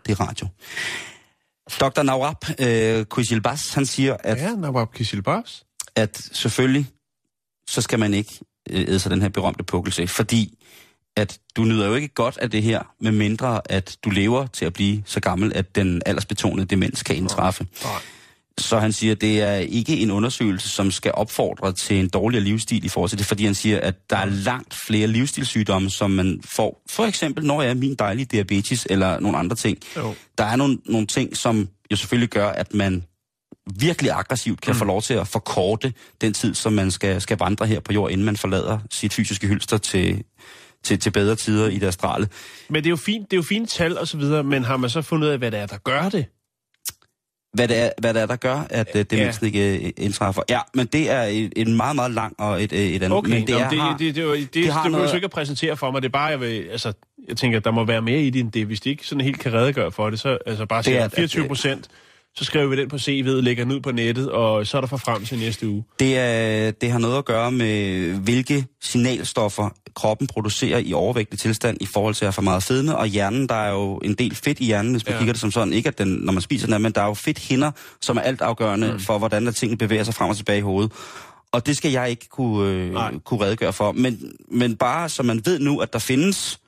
[0.05, 0.47] Det er radio.
[1.79, 2.03] Dr.
[2.03, 5.65] Nawab øh, Quizilbash, han siger, at Ja, Nawab Kisilbas.
[5.95, 6.87] at selvfølgelig,
[7.67, 10.57] så skal man ikke øh, æde sig den her berømte pukkel fordi
[11.17, 14.65] at du nyder jo ikke godt af det her, med mindre at du lever til
[14.65, 17.67] at blive så gammel, at den aldersbetonede demens kan indtræffe.
[17.83, 17.91] Nej.
[18.57, 22.43] Så han siger, at det er ikke en undersøgelse, som skal opfordre til en dårligere
[22.43, 26.11] livsstil i forhold til det, fordi han siger, at der er langt flere livsstilssygdomme, som
[26.11, 26.81] man får.
[26.89, 29.77] For eksempel, når jeg er min dejlige diabetes eller nogle andre ting.
[29.97, 30.15] Jo.
[30.37, 33.03] Der er nogle, nogle ting, som jo selvfølgelig gør, at man
[33.79, 34.79] virkelig aggressivt kan mm.
[34.79, 38.11] få lov til at forkorte den tid, som man skal, skal vandre her på jord,
[38.11, 40.23] inden man forlader sit fysiske hylster til,
[40.83, 42.27] til, til bedre tider i det astrale.
[42.69, 44.77] Men det er jo fint, det er jo fine tal og så videre, men har
[44.77, 46.25] man så fundet ud af, hvad det er, der gør det?
[47.53, 50.41] Hvad det er, hvad det er der gør, at uh, demensen ikke øh, indtræffer.
[50.49, 53.17] Ja, men det er en meget, meget lang og et, øh, et andet.
[53.17, 54.91] Okay, men det, Nå, er, det, har, det, det, det, det, det det, har det
[54.91, 56.01] noget- du ikke at præsentere for mig.
[56.01, 56.93] Det er bare, jeg vil, altså,
[57.27, 58.65] jeg tænker, at der må være mere i det end det.
[58.65, 61.05] Hvis de ikke sådan helt kan redegøre for det, så altså bare Det siger er-
[61.05, 61.87] at 24 procent,
[62.35, 64.87] så skriver vi den på CV'et, lægger den ud på nettet, og så er der
[64.87, 65.83] for frem til næste uge.
[65.99, 71.77] Det, er, det har noget at gøre med, hvilke signalstoffer kroppen producerer i overvægtig tilstand
[71.81, 74.35] i forhold til at have for meget fedme, og hjernen, der er jo en del
[74.35, 75.19] fedt i hjernen, hvis man Ja.
[75.19, 77.13] kigger det som sådan, ikke at den, når man spiser den, men der er jo
[77.13, 78.99] fedt hinder, som er altafgørende mm.
[78.99, 80.91] for, hvordan der tingene bevæger sig frem og tilbage i hovedet.
[81.51, 83.11] Og det skal jeg ikke kunne, Nej.
[83.13, 83.91] øh, kunne redegøre for.
[83.91, 86.59] Men, men bare så man ved nu, at der findes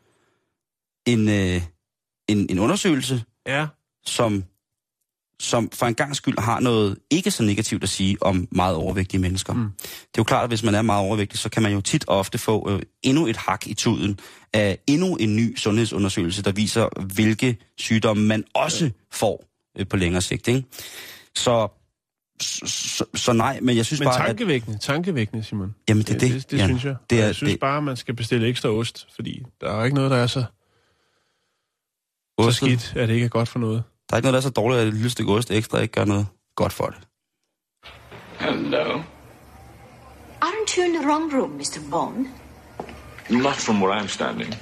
[1.08, 1.62] en, øh,
[2.30, 3.68] en, en undersøgelse, Ja,
[4.06, 4.44] som,
[5.46, 9.22] som for en gang skyld har noget ikke så negativt at sige om meget overvægtige
[9.22, 9.54] mennesker.
[9.54, 9.72] Mm.
[9.80, 12.06] Det er jo klart, at hvis man er meget overvægtig, så kan man jo tit
[12.08, 14.20] og ofte få øh, endnu et hak i tuden
[14.54, 19.44] af endnu en ny sundhedsundersøgelse, der viser, hvilke sygdomme man også får
[19.80, 20.48] øh, på længere sigt.
[20.48, 20.64] Ikke?
[21.36, 21.68] Så,
[22.42, 24.26] så, så, så nej, men jeg synes men bare, at...
[24.28, 25.76] tankevækkende, tankevækkende, Simon.
[25.90, 26.68] Jamen, det er det, det, det Jan.
[26.68, 26.96] synes jeg.
[27.10, 29.96] Det er- jeg synes det- bare, man skal bestille ekstra ost, fordi der er ikke
[29.96, 30.46] noget, der er så, så
[32.38, 33.84] Ostet, skidt, at det ikke er godt for noget.
[34.16, 35.92] Der er ikke noget, der er så dårligt, at et lille stykke ost ekstra ikke
[35.92, 36.98] gør noget godt for det.
[38.40, 39.02] Hello.
[40.42, 41.80] Aren't you in the wrong room, Mr.
[41.92, 42.26] Bond?
[43.30, 44.54] Not from where I'm standing.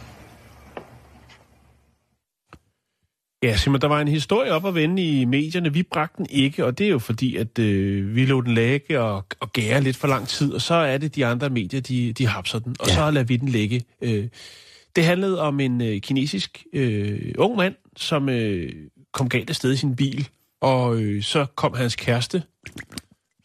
[3.44, 5.74] Ja, Simon, der var en historie op at vende i medierne.
[5.74, 9.02] Vi bragte den ikke, og det er jo fordi, at øh, vi lå den lægge
[9.02, 12.14] og, og gære lidt for lang tid, og så er det de andre medier, de,
[12.14, 12.94] de hapser den, og ja.
[12.94, 13.84] så lader vi den ligge.
[14.02, 14.28] Øh,
[14.96, 18.72] det handlede om en øh, kinesisk øh, ung mand, som øh,
[19.14, 20.30] kom galt af sted i sin bil,
[20.62, 22.44] og øh, så kom hans kæreste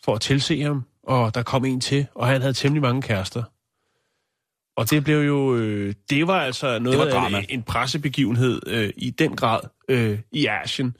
[0.04, 3.42] for at tilse ham, og der kom en til, og han havde temmelig mange kærester.
[4.76, 7.38] Og det blev jo, øh, det var altså noget var af drama.
[7.38, 10.96] en, en pressebegivenhed øh, i den grad øh, i Asien.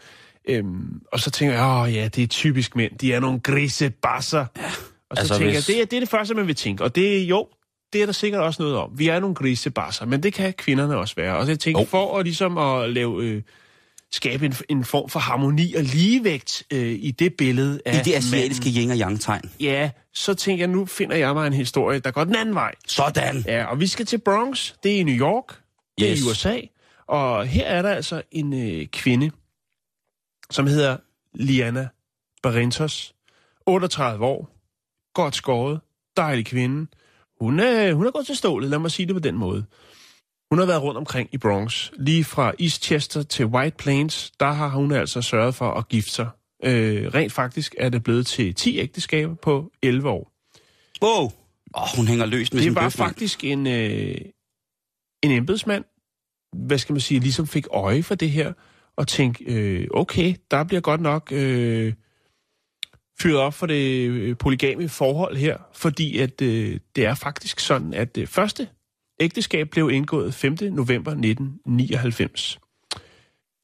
[0.48, 3.90] Øhm, og så tænker jeg, åh ja, det er typisk mænd, de er nogle grise
[3.90, 4.38] basser.
[4.56, 4.62] Ja,
[5.10, 6.84] og så altså, tænker hvis- jeg, det er, det er det første, man vil tænke.
[6.84, 7.48] Og det er jo,
[7.92, 8.98] det er der sikkert også noget om.
[8.98, 11.36] Vi er nogle grise basser, men det kan kvinderne også være.
[11.36, 11.86] Og så jeg tænker, Jo.
[11.86, 13.42] for at ligesom at lave øh,
[14.12, 18.14] skabe en, en form for harmoni og ligevægt øh, i det billede af I det
[18.14, 19.50] asiatiske yin og yang-tegn.
[19.60, 22.74] Ja, så tænker jeg, nu finder jeg mig en historie, der går den anden vej.
[22.86, 23.44] Sådan!
[23.46, 24.72] Ja, og vi skal til Bronx.
[24.82, 25.60] Det er i New York.
[25.98, 26.20] Det er Yes.
[26.20, 26.60] i USA.
[27.06, 29.30] Og her er der altså en øh, kvinde,
[30.50, 30.96] som hedder
[31.34, 31.88] Liana
[32.42, 33.14] Barrentos.
[33.66, 34.50] 38 år.
[35.14, 35.80] Godt skåret.
[36.16, 36.86] Dejlig kvinde.
[37.40, 39.64] Hun er, hun er gået til stålet, lad mig sige det på den måde.
[40.50, 41.90] Hun har været rundt omkring i Bronx.
[41.96, 46.28] Lige fra Eastchester til White Plains, der har hun altså sørget for at gifte sig.
[46.64, 50.32] Øh, rent faktisk er det blevet til 10 ægteskaber på 11 år.
[51.02, 51.32] Wow!
[51.76, 54.16] Åh, hun hænger løst med sin Det var faktisk en, øh,
[55.22, 55.84] en embedsmand,
[56.52, 58.52] hvad skal man sige, ligesom fik øje for det her,
[58.96, 61.92] og tænkte, øh, okay, der bliver godt nok øh,
[63.20, 67.94] fyret op for det øh, polygame forhold her, fordi at øh, det er faktisk sådan,
[67.94, 68.68] at det første
[69.20, 70.56] ægteskab blev indgået 5.
[70.60, 72.58] november 1999.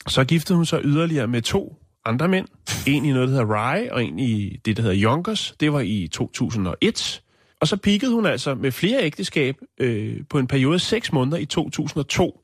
[0.06, 2.48] Så giftede hun sig yderligere med to andre mænd.
[2.86, 5.54] En i noget, der hedder Rye, og en i det, der hedder Yonkers.
[5.60, 7.22] Det var i 2001.
[7.60, 11.36] Og så pikkede hun altså med flere ægteskab øh, på en periode af seks måneder
[11.36, 12.40] i 2002.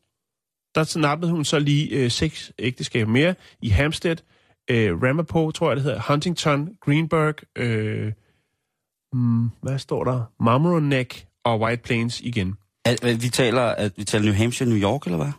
[0.74, 4.16] Der snappede hun så lige øh, seks ægteskaber mere i Hampstead,
[4.70, 8.12] øh, Ramapo, tror jeg det hedder, Huntington, Greenberg, øh,
[9.12, 10.42] mm, hvad står der?
[10.42, 12.56] Mamaroneck og White Plains igen.
[13.02, 15.32] Al, vi taler, at vi taler New Hampshire, New York, eller hvad?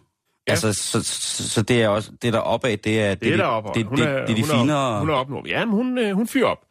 [0.47, 0.51] Ja.
[0.51, 3.15] Altså, så, så, så det er også, det der opad, det er...
[3.15, 3.69] Det er deroppe.
[3.79, 4.95] Det, det, det, det, det er de hun finere...
[4.95, 5.47] Er, hun er opnået.
[5.47, 6.65] Ja, men hun, øh, hun fyrer op.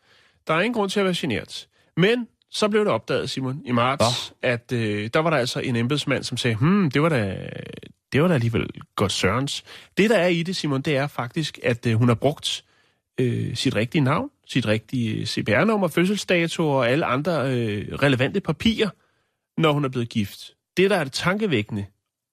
[0.47, 1.69] Der er ingen grund til at være generet.
[1.97, 5.77] Men så blev det opdaget, Simon, i marts, at øh, der var der altså en
[5.77, 7.49] embedsmand, som sagde, hmm, det var da,
[8.13, 9.65] det var da alligevel godt sørens.
[9.97, 12.65] Det, der er i det, Simon, det er faktisk, at øh, hun har brugt
[13.21, 18.89] øh, sit rigtige navn, sit rigtige CPR-nummer, fødselsdato og alle andre øh, relevante papirer,
[19.61, 20.51] når hun er blevet gift.
[20.77, 21.87] Det, der er det tankevækkende,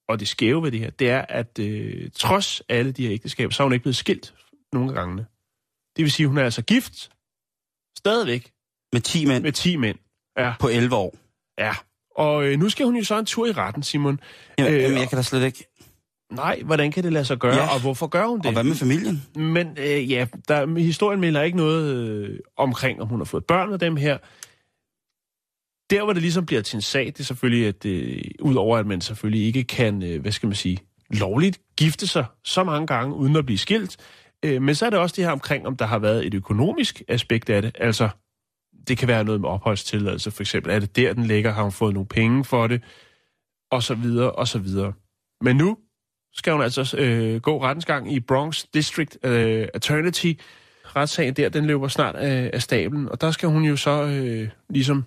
[0.09, 3.53] og det skæve ved det her, det er, at øh, trods alle de her ægteskaber,
[3.53, 4.33] så er hun ikke blevet skilt
[4.73, 5.25] nogle af gangene.
[5.95, 7.09] Det vil sige, at hun er altså gift,
[7.97, 8.51] stadigvæk,
[8.93, 9.97] Med 10 mænd med 10 mænd.
[10.37, 11.15] Ja, på 11 år.
[11.59, 11.73] ja.
[12.15, 14.19] Og øh, nu skal hun jo så en tur i retten, Simon.
[14.59, 15.65] Jamen, Øh, jamen, jeg kan da slet ikke...
[16.31, 17.73] Nej, hvordan kan det lade sig gøre, ja.
[17.73, 18.45] og hvorfor gør hun det?
[18.45, 19.23] Og hvad med familien?
[19.35, 23.69] Men øh, ja, der, historien melder ikke noget øh, omkring, om hun har fået børn
[23.69, 24.17] med dem her.
[25.89, 28.87] Der, hvor det ligesom bliver til en sag, det er selvfølgelig, at øh, udover at
[28.87, 33.15] man selvfølgelig ikke kan, øh, hvad skal man sige, lovligt gifte sig så mange gange,
[33.15, 33.97] uden at blive skilt.
[34.45, 37.01] Øh, men så er det også det her omkring, om der har været et økonomisk
[37.07, 37.75] aspekt af det.
[37.79, 38.09] Altså,
[38.87, 40.71] det kan være noget med opholdstilladelse, for eksempel.
[40.71, 41.51] Er det der, den ligger?
[41.51, 42.83] Har hun fået nogle penge for det?
[43.71, 44.93] Og så videre, og så videre.
[45.41, 45.77] Men nu
[46.33, 50.39] skal hun altså øh, gå rettens gang i Bronx District øh, Attorney.
[50.95, 54.49] Retssagen der, den løber snart øh, af stablen, og der skal hun jo så øh,
[54.69, 55.05] ligesom...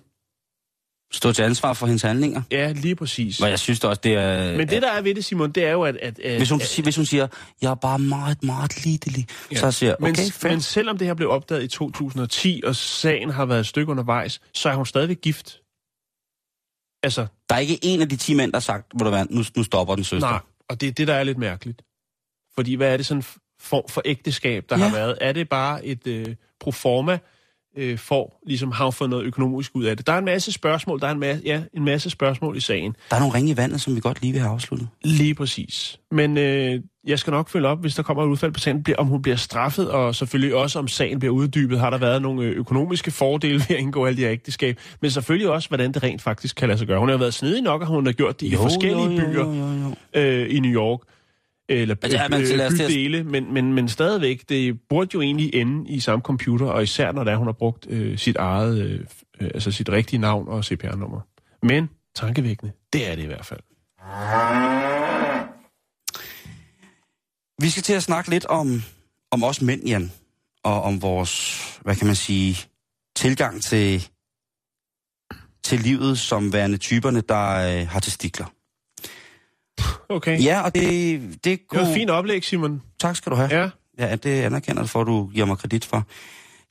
[1.13, 2.41] Stå til ansvar for hendes handlinger?
[2.51, 3.39] Ja, lige præcis.
[3.41, 4.57] Og jeg synes da også, det er...
[4.57, 5.97] Men det, der er ved det, Simon, det er jo, at...
[5.97, 7.27] at, at Hvis hun, at, siger, hvis hun siger,
[7.61, 9.57] jeg er bare meget, meget lidelig, ja.
[9.57, 10.51] så siger okay, men, fair.
[10.51, 14.41] men selvom det her blev opdaget i 2010, og sagen har været et stykke undervejs,
[14.53, 15.57] så er hun stadigvæk gift.
[17.03, 19.27] Altså, Der er ikke en af de 10 mænd, der har sagt, må du være,
[19.29, 20.29] nu, nu stopper den søster.
[20.29, 20.39] nej.
[20.69, 21.81] Og det er det, der er lidt mærkeligt.
[22.55, 23.23] Fordi hvad er det sådan
[23.59, 24.83] form for ægteskab, der ja.
[24.83, 25.17] har været?
[25.21, 27.19] Er det bare et øh, proforma
[27.77, 30.07] øh, for, ligesom har fået noget økonomisk ud af det?
[30.07, 32.95] Der er en masse spørgsmål, der er en masse, ja, en masse spørgsmål i sagen.
[33.09, 34.87] Der er nogle ringe i vandet, som vi godt lige vil have afsluttet.
[35.03, 35.99] Lige præcis.
[36.11, 39.07] Men øh, jeg skal nok følge op, hvis der kommer et udfald på sagen, om
[39.07, 41.79] hun bliver straffet, og selvfølgelig også om sagen bliver uddybet.
[41.79, 44.79] Har der været nogle øh, økonomiske fordele ved at indgå alle de her ægteskab?
[45.01, 46.99] Men selvfølgelig også, hvordan det rent faktisk kan lade sig gøre.
[46.99, 49.53] Hun har været snedig nok, og hun har gjort det i forskellige jo, byer Jo,
[49.53, 50.19] jo, jo.
[50.21, 50.99] øh, i New York.
[51.71, 55.91] Eller Altså, lad os øh, bydele, men, men, men stadigvæk, det burde jo egentlig ende
[55.91, 58.99] i samme computer, og især når det er, hun har brugt øh, sit eget, øh,
[59.41, 61.21] øh, altså sit rigtige navn og CPR-nummer.
[61.63, 63.59] Men tankevækkende, det er det i hvert fald.
[67.61, 68.83] Vi skal til at snakke lidt om,
[69.31, 70.11] om os mænd, Jan.
[70.63, 72.57] Og om vores, hvad kan man sige,
[73.15, 74.09] tilgang til,
[75.63, 78.45] til livet som værende typerne, der øh, har testikler.
[80.09, 80.43] Okay.
[80.43, 80.83] Ja, og det,
[81.21, 81.81] det Det kunne...
[81.81, 82.81] var et fint oplæg, Simon.
[83.01, 83.55] Tak skal du have.
[83.55, 83.69] Ja.
[83.99, 86.03] Ja, det anerkender jeg for, at du giver mig kredit for.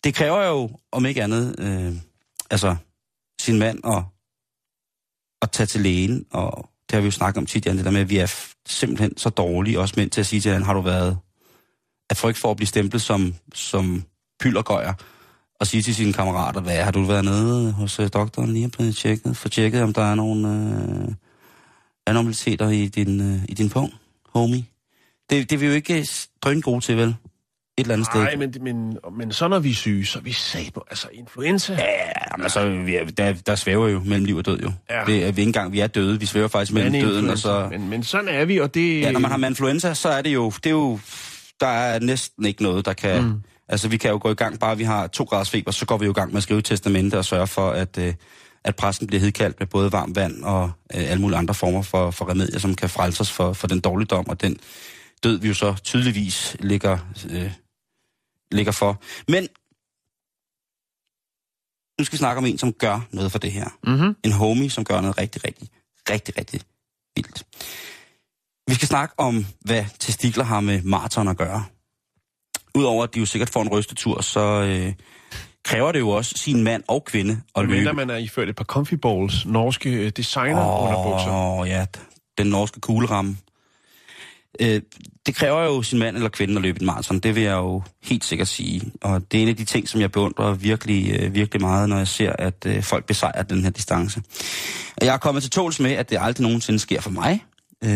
[0.05, 1.92] Det kræver jo, om ikke andet, øh,
[2.51, 2.77] altså
[3.40, 4.03] sin mand at,
[5.42, 7.90] at tage til lægen, og det har vi jo snakket om tit, Jan, det der
[7.90, 8.35] med, at vi er
[8.68, 11.18] simpelthen så dårlige, også mænd til at sige til han, har du været
[12.11, 14.05] af frygt for at blive stemplet som, som
[14.40, 14.92] pyldergøjer,
[15.61, 18.70] og sige til sine kammerater, hvad har du været nede hos øh, doktoren lige og
[18.73, 21.14] blevet tjekket, for tjekket, om der er nogle øh,
[22.11, 23.94] anormaliteter i din, øh, i din pung,
[24.35, 24.64] homie.
[25.31, 26.09] Det, det er vi jo ikke
[26.42, 27.09] drøn gode til, vel?
[27.09, 27.14] Et
[27.79, 28.20] eller andet sted.
[28.20, 31.09] Nej, men, men, men så når vi er syge, så er vi sat på, altså
[31.12, 31.73] influenza.
[31.73, 31.87] Ja,
[32.33, 34.73] Jamen, altså, vi er, der, der svæver jo mellem liv og død, jo.
[34.90, 35.05] Ja.
[35.07, 36.20] Det er vi ikke engang, vi er døde.
[36.20, 37.68] Vi svæver faktisk mellem døden, og så...
[37.70, 39.01] Men, men sådan er vi, og det...
[39.01, 40.51] Ja, når man har influenza, så er det jo...
[40.51, 40.99] Det er jo
[41.61, 43.23] der er næsten ikke noget, der kan...
[43.23, 43.42] Mm.
[43.68, 45.99] Altså, vi kan jo gå i gang, bare vi har to graders feber, så går
[45.99, 48.14] vi jo i gang med at skrive testamente og sørge for, at, øh,
[48.64, 52.11] at præsten bliver hedkaldt med både varmt vand og øh, alle mulige andre former for,
[52.11, 54.61] for remedier, som kan frelse os for, for den dårligdom og den
[55.23, 56.99] død, vi jo så tydeligvis ligger,
[57.31, 57.53] øh,
[58.53, 59.03] ligger for.
[59.29, 59.49] Men
[61.99, 63.68] nu skal vi snakke om en, som gør noget for det her.
[63.85, 64.16] Mm-hmm.
[64.25, 65.68] En homie, som gør noget rigtig, rigtig,
[66.11, 66.61] rigtig, rigtig
[67.16, 67.46] vildt.
[68.68, 71.64] Vi skal snakke om, hvad testikler har med maraton at gøre.
[72.75, 74.94] Udover at de jo sikkert får en rystetur, så øh,
[75.64, 77.77] kræver det jo også sin mand og kvinde at løbe.
[77.77, 80.85] Mindre man er iført et par comfy balls, norske øh, designer oh.
[80.85, 81.61] underbukser.
[81.61, 81.87] Åh ja,
[82.38, 83.37] den norske kugleramme.
[84.61, 84.81] Øh,
[85.27, 87.83] det kræver jo sin mand eller kvinde at løbe en maraton, det vil jeg jo
[88.03, 88.92] helt sikkert sige.
[89.03, 91.96] Og det er en af de ting, som jeg beundrer virkelig, øh, virkelig meget, når
[91.96, 94.23] jeg ser, at øh, folk besejrer den her distance.
[95.01, 97.44] Jeg er kommet til tåls med, at det aldrig nogensinde sker for mig.
[97.85, 97.90] Øh,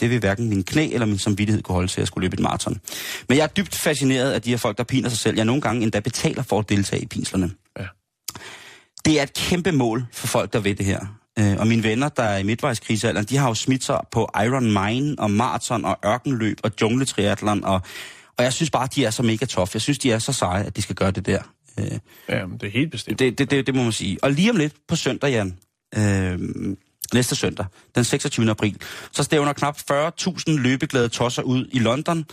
[0.00, 2.40] det vil hverken min knæ eller min samvittighed kunne holde til at skulle løbe et
[2.40, 2.80] maraton.
[3.28, 5.36] Men jeg er dybt fascineret af de her folk, der piner sig selv.
[5.36, 7.50] Jeg nogle gange endda betaler for at deltage i pinslerne.
[7.78, 7.84] Ja.
[9.04, 11.00] Det er et kæmpe mål for folk, der ved det her.
[11.38, 14.64] Øh, og mine venner, der er i midtvejskrisealderen, de har jo smidt sig på Iron
[14.64, 17.64] Mine og maraton og ørkenløb og jungletriathlon.
[17.64, 17.80] Og,
[18.38, 19.70] og jeg synes bare, de er så mega tough.
[19.74, 21.42] Jeg synes, de er så seje, at de skal gøre det der.
[21.78, 21.86] Øh,
[22.28, 23.18] Ja, det er helt bestemt.
[23.18, 24.18] det, det, det, det må man sige.
[24.22, 25.56] Og lige om lidt på søndag, Jan,
[25.96, 26.38] øh,
[27.14, 28.50] næste søndag, den 26.
[28.50, 28.76] april,
[29.12, 32.24] så stævner knap 40.000 løbeglade tosser ud i London,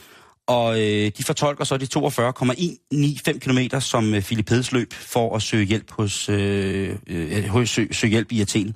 [0.47, 5.41] og øh, de fortolker så de 42,195 km som øh, Philip Heds løb for at
[5.41, 8.75] søge hjælp hos øh, øh, hos- søge, søge hjælp i Athen,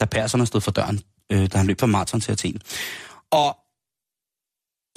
[0.00, 1.00] da perserne stod for døren,
[1.32, 2.60] øh, da han løb fra maraton til Athen.
[3.30, 3.56] Og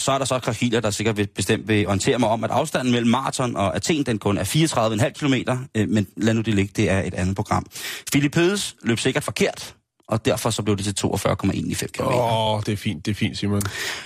[0.01, 2.91] så er der så kalkyler, der sikkert vil, bestemt vil orientere mig om, at afstanden
[2.91, 5.33] mellem maraton og Athen, den kun er 34,5 km,
[5.75, 7.65] øh, men lad nu det ligge, det er et andet program.
[8.12, 9.75] Philip Hedes løb sikkert forkert,
[10.08, 12.02] og derfor så blev det til 42,195 km.
[12.04, 13.62] Åh, oh, det er fint, det er fint, Simon.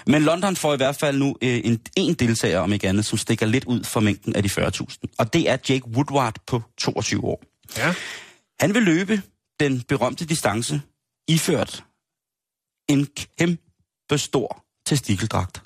[0.07, 3.17] Men London får i hvert fald nu øh, en, en deltager, om ikke andet, som
[3.17, 4.97] stikker lidt ud fra mængden af de 40.000.
[5.17, 7.43] Og det er Jake Woodward på 22 år.
[7.77, 7.93] Ja.
[8.59, 9.21] Han vil løbe
[9.59, 10.81] den berømte distance
[11.27, 11.83] iført
[12.89, 13.07] en
[13.39, 15.61] kæmpe stor testikeldragt.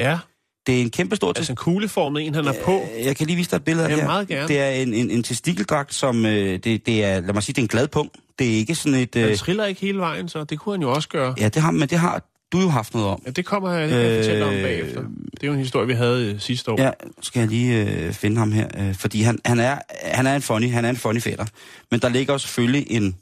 [0.00, 0.18] Ja,
[0.66, 2.82] Det er en kæmpe stor altså en kugleformet en, han er på.
[2.98, 4.08] Jeg kan lige vise dig et billede af Ja, det her.
[4.10, 4.48] meget gerne.
[4.48, 7.60] Det er en, en, en testikkeldragt, som øh, det, det er, lad mig sige, det
[7.60, 8.16] er en glad punkt.
[8.38, 9.14] Det er ikke sådan et...
[9.14, 11.34] Han Øh, triller ikke hele vejen, så det kunne han jo også gøre.
[11.38, 13.22] ja, det har, men det har du jo haft noget om.
[13.26, 15.00] Ja, det kommer jeg, det jeg fortælle om Øh, bagefter.
[15.00, 16.80] Det er jo en historie, vi havde øh, sidste år.
[16.82, 16.90] Ja,
[17.22, 20.42] skal jeg lige øh, finde ham her, øh, fordi han, han, er, han er en
[20.42, 21.44] funny, han er en funny fætter.
[21.90, 23.02] Men der ligger jo selvfølgelig en...
[23.02, 23.14] en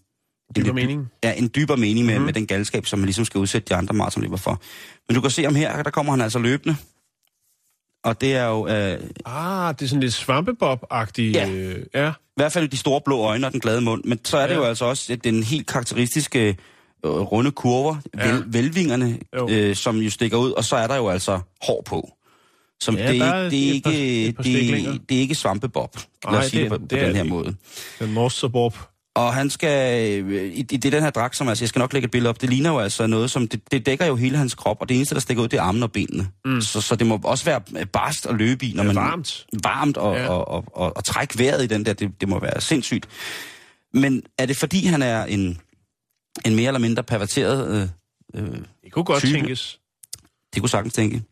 [0.57, 1.09] Dybere lidt- mening.
[1.25, 2.25] Ja, en dybere mening med, mm-hmm.
[2.25, 4.61] med den galskab, som man ligesom skal udsætte de andre maratonløber for.
[5.09, 6.77] Men du kan se ham her, der kommer han altså løbende.
[8.05, 11.33] Og det er jo øh, Ah, det er sådan lidt svampebob-agtigt.
[11.37, 11.49] Ja.
[11.51, 12.09] Øh, ja.
[12.11, 14.05] i hvert fald de store blå øjne og den glade mund.
[14.05, 14.59] Men så er det Ja.
[14.61, 16.49] jo altså også den helt karakteristiske
[17.07, 18.33] øh, runde kurver, Ja.
[18.33, 19.49] vel, velvingerne, Jo.
[19.51, 20.51] øh, som jo stikker ud.
[20.53, 22.11] Og så er der jo altså hår på.
[22.81, 25.97] Som Ja, det, er, ikke- det, er ikke, par det, det er ikke svampebob.
[26.31, 27.55] Lad os sige det- det, på, det på den det her måde.
[27.99, 28.75] Den Norseborb.
[29.15, 31.93] Og han skal, øh, i, i det den her dragt, som altså, jeg skal nok
[31.93, 34.37] lægge et billede op, det ligner jo altså noget, som, det, det dækker jo hele
[34.37, 36.29] hans krop, og det eneste, der stikker ud, det er armene og benene.
[36.45, 36.61] Mm.
[36.61, 38.95] Så, så det må også være øh, barst at løbe i, når man...
[38.97, 39.47] varmt.
[39.63, 40.29] Varmt, og, ja.
[40.29, 43.09] og, og, og, og trække vejret i den der, det, det må være sindssygt.
[43.95, 45.59] Men er det fordi, han er en,
[46.47, 47.91] en mere eller mindre perverteret...
[48.35, 49.33] Øh, øh, Det kunne godt Type.
[49.33, 49.81] tænkes.
[50.55, 51.23] det kunne sagtens tænke.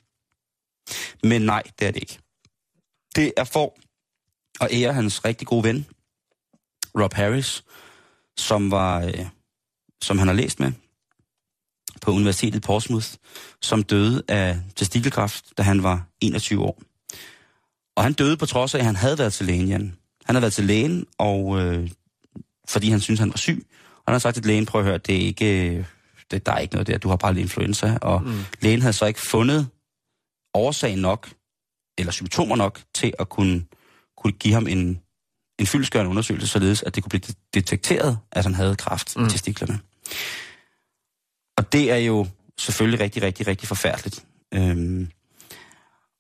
[1.24, 2.18] Men nej, det er det ikke.
[3.16, 3.74] Det er for
[4.60, 5.86] at ære hans rigtig gode ven,
[7.02, 7.64] Rob Harris,
[8.38, 9.26] som var, øh,
[10.02, 10.72] som han har læst med
[12.02, 13.08] på Universitetet i Portsmouth,
[13.62, 16.82] som døde af testikelkræft, da han var 21 år.
[17.96, 19.96] Og han døde på trods af, at han havde været til lægen, Jan.
[20.24, 21.90] Han havde været til lægen, og øh,
[22.68, 23.66] fordi han syntes, han var syg.
[23.96, 25.84] Og han har sagt til lægen, prøv at høre, det er ikke, øh,
[26.30, 27.98] det, der er ikke noget der, du har bare lidt influenza.
[28.02, 28.40] Og mm.
[28.61, 29.68] lægen havde så ikke fundet
[30.54, 31.30] årsagen nok,
[31.98, 33.64] eller symptomer nok, til at kunne,
[34.16, 35.00] kunne give ham en,
[35.58, 39.26] en fyldskørende undersøgelse, således at det kunne blive de- detekteret, at han havde kræft mm.
[39.26, 39.78] i testiklerne.
[41.58, 42.26] Og det er jo
[42.58, 44.24] selvfølgelig rigtig, rigtig, rigtig forfærdeligt.
[44.54, 45.08] Øhm,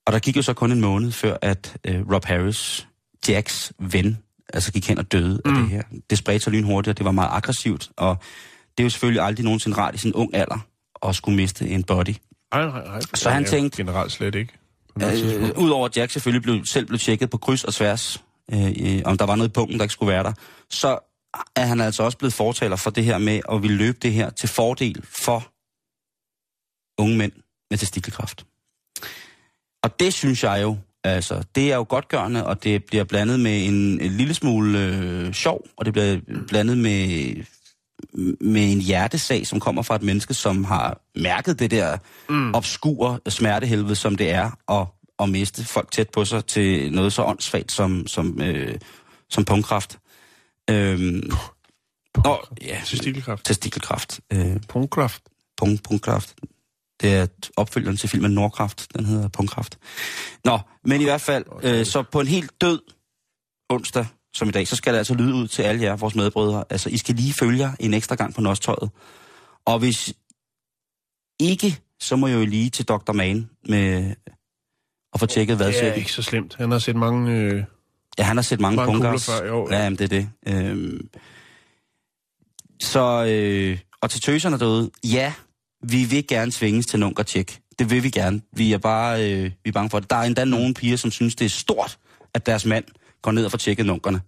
[0.06, 2.86] og der gik jo så kun en måned før, at øh, Rob Harris,
[3.28, 4.18] Jacks ven,
[4.54, 5.54] altså gik hen og døde mm.
[5.54, 5.82] af det her.
[6.10, 8.16] Det spredte sig lynhurtigt, og det var meget aggressivt, og
[8.78, 10.58] det er jo selvfølgelig aldrig nogensinde rart i sin ung alder
[11.02, 12.14] at skulle miste en body.
[12.54, 13.00] Nej, nej, nej.
[13.14, 14.52] Så han tænkte- Generelt slet ikke.
[15.00, 15.58] Øh.
[15.58, 19.18] Udover at Jack selvfølgelig blev, selv blev tjekket på kryds og tværs, øh, øh, om
[19.18, 20.32] der var noget i punkten, der ikke skulle være der,
[20.70, 20.98] så
[21.56, 24.30] er han altså også blevet fortaler for det her med at ville løbe det her
[24.30, 25.52] til fordel for
[26.98, 27.32] unge mænd
[27.70, 28.46] med testikelkræft.
[29.82, 33.66] Og det synes jeg jo, altså, det er jo godtgørende, og det bliver blandet med
[33.66, 37.34] en, en lille smule øh, sjov, og det bliver blandet med,
[38.40, 42.54] med en hjertesag, som kommer fra et menneske, som har mærket det der mm.
[42.54, 44.86] obskure smertehelvede, som det er at,
[45.20, 48.78] at miste folk tæt på sig til noget så åndssvagt som, som, øh,
[49.30, 49.98] som punktkraft.
[50.70, 51.30] Øhm,
[52.24, 53.44] Nå, ja, Testikelkræft.
[53.44, 54.20] testikelkræft.
[54.32, 55.22] Øh, Punktkraft.
[55.56, 56.34] punkt, punktkraft.
[57.00, 58.86] Det er opfølgeren til filmen Nordkraft.
[58.96, 59.78] Den hedder Punktkraft.
[60.44, 62.80] Nå, men i hvert fald, øh, så på en helt død
[63.68, 66.64] onsdag, som i dag, så skal det altså lyde ud til alle jer, vores medbrødre.
[66.70, 68.90] Altså, I skal lige følge jer en ekstra gang på Nostøjet.
[69.66, 70.14] Og hvis
[71.40, 73.12] ikke, så må jeg jo lige til Dr.
[73.12, 74.14] Man med
[75.14, 76.54] at få tjekket Det er ikke så slemt.
[76.58, 77.32] Han har set mange...
[77.32, 77.64] Øh,
[78.18, 79.10] Ja, han har set mange, Mange punkter.
[79.10, 79.68] kugler før, jo.
[79.70, 80.28] Ja, jamen, det er det.
[80.48, 81.08] Øhm,
[82.80, 85.32] så, øh, og til tøserne derude, ja,
[85.82, 87.58] vi vil gerne tvinges til nunker tjek.
[87.78, 88.40] Det vil vi gerne.
[88.52, 90.10] Vi er bare øh, vi er bange for det.
[90.10, 91.98] Der er endda nogle piger, som synes, det er stort,
[92.34, 92.84] at deres mand
[93.22, 94.20] går ned og får tjekket nunkerne.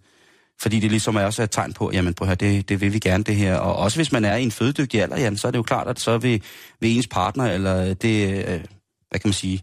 [0.60, 2.98] Fordi det ligesom er også et tegn på, jamen på her, det, det vil vi
[2.98, 3.56] gerne det her.
[3.56, 5.88] Og også hvis man er i en fødedygtig alder, jamen, så er det jo klart,
[5.88, 6.42] at så vil,
[6.80, 8.44] vil ens partner, eller det, øh,
[9.10, 9.62] hvad kan man sige,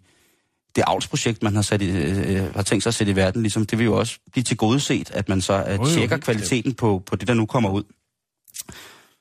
[0.78, 3.66] det avlsprojekt, man har, sat i, øh, har tænkt sig at sætte i verden, ligesom,
[3.66, 6.24] det vil jo også blive til gode set, at man så øh, jo, tjekker helt
[6.24, 7.84] kvaliteten på, på det, der nu kommer ud.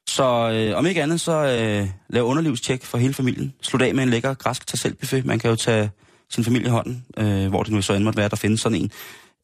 [0.09, 3.55] Så øh, om ikke andet, så øh, lav underlivstjek for hele familien.
[3.63, 5.91] Slut af med en lækker græsk tag buffet Man kan jo tage
[6.31, 8.79] sin familie i hånden, øh, hvor det nu så end måtte være, der findes sådan
[8.79, 8.91] en.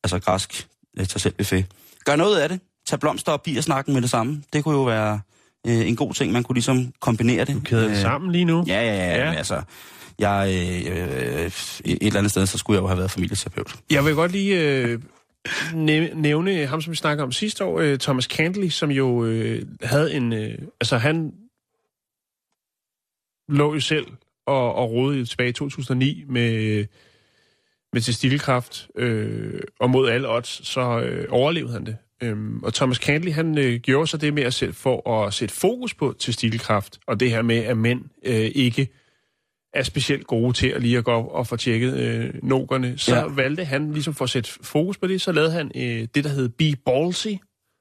[0.05, 1.67] Altså græsk øh, tag buffet
[2.05, 2.61] Gør noget af det.
[2.87, 4.43] Tag blomster og snakken med det samme.
[4.53, 5.21] Det kunne jo være
[5.67, 6.33] øh, en god ting.
[6.33, 7.65] Man kunne ligesom kombinere det.
[7.65, 8.65] kæder det sammen lige nu.
[8.67, 9.17] Ja, ja, ja.
[9.17, 9.25] Ja.
[9.29, 9.63] Men altså,
[10.19, 10.49] jeg,
[10.89, 11.47] øh, øh,
[11.85, 13.77] et eller andet sted, så skulle jeg jo have været familieterapeut.
[13.91, 15.01] Jeg vil godt lige øh,
[15.75, 19.63] næ- nævne ham, som vi snakker om sidste år, øh, Thomas Candley, som jo øh,
[19.83, 20.33] havde en...
[20.33, 21.33] Øh, altså, han
[23.49, 24.07] lå jo selv
[24.47, 26.87] og, og rodede tilbage i 2009 med,
[27.93, 31.97] med testikkelkræft, øh, og mod alle odds, så øh, overlevede han det.
[32.23, 35.55] Øhm, og Thomas Candley, han øh, gjorde så det med at sætte, for at sætte
[35.55, 38.89] fokus på testikkelkræft, og det her med, at mænd øh, ikke
[39.75, 43.17] er specielt gode til at lige at gå op og få tjekket øh, nokerne, så
[43.17, 43.25] Ja.
[43.27, 46.31] valgte han ligesom for at sætte fokus på det, så lavede han øh, det, der
[46.31, 47.27] hed Be Ballsy.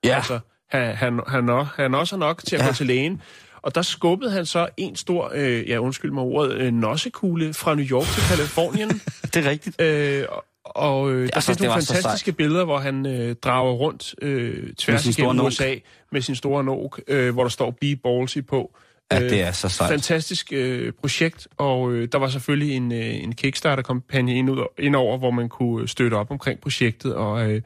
[0.06, 0.16] Ja.
[0.16, 0.40] Altså,
[0.70, 2.66] han, han, han, også, han også er nok til at Ja.
[2.66, 2.70] ja.
[2.72, 3.22] gå til lægen.
[3.62, 7.76] Og der skubbede han så en stor, øh, ja undskyld mig ordet, øh, nossekugle fra
[7.76, 8.90] New York til Kalifornien.
[9.34, 9.82] Det er rigtigt.
[9.82, 14.16] øh, og- og øh, der findes det nogle fantastiske billeder, hvor han øh, drager rundt
[14.22, 15.46] øh, tværs igennem.
[15.46, 15.76] USA
[16.12, 18.78] med sin store nok, øh, hvor der står Be Ballsy på.
[19.12, 19.90] Ja, det er så sejt.
[19.90, 25.18] Fantastisk øh, projekt, og øh, der var selvfølgelig en, øh, en Kickstarter-kampagne ind, ud- indover,
[25.18, 27.62] hvor man kunne støtte op omkring projektet, og øh,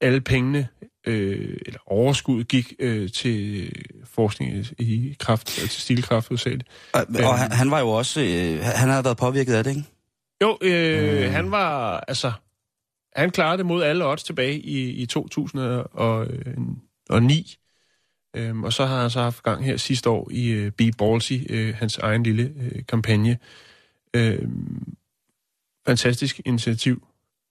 [0.00, 0.68] alle pengene,
[1.06, 3.72] øh, eller overskud, gik øh, til
[4.14, 6.68] forskning i, i kraft, til stilkraft hovedsageligt.
[6.92, 9.82] Og, og han, han var jo også, øh, han havde været påvirket af det, ikke?
[10.42, 12.32] Jo, øh, han var, altså,
[13.16, 17.56] han klarede det mod alle odds tilbage i, i 2009.
[18.36, 21.32] Øhm, og så har han så haft gang her sidste år i øh, Be Ballsy,
[21.50, 23.38] øh, hans egen lille øh, kampagne.
[24.14, 24.94] Øhm,
[25.86, 27.06] fantastisk initiativ.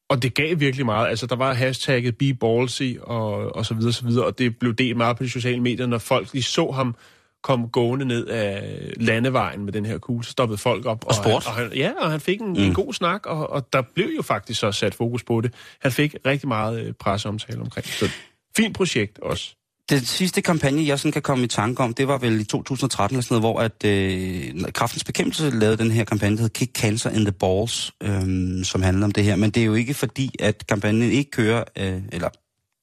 [0.09, 1.09] Og det gav virkelig meget.
[1.09, 4.75] Altså, der var hashtagget Be Ballsy og, og så videre, så videre, og det blev
[4.75, 6.95] delt meget på de sociale medier, når folk lige så ham
[7.43, 11.05] komme gående ned af landevejen med den her kugle, så stoppede folk op.
[11.07, 11.45] Og sport.
[11.45, 12.63] Han, og han, ja, og han fik en, mm.
[12.63, 15.53] en god snak, og, og der blev jo faktisk så sat fokus på det.
[15.81, 17.87] Han fik rigtig meget øh, presseomtale omkring.
[17.87, 18.09] Så
[18.57, 19.55] fint projekt også.
[19.89, 23.15] Den sidste kampagne, jeg sådan kan komme i tanke om, det var vel i 2013
[23.15, 26.75] eller sådan noget, hvor at, øh, Kraftens Bekæmpelse lavede den her kampagne, der hedder Kick
[26.75, 29.35] Cancer in the Balls, øh, som handler om det her.
[29.35, 32.29] Men det er jo ikke fordi, at kampagnen ikke kører, øh, eller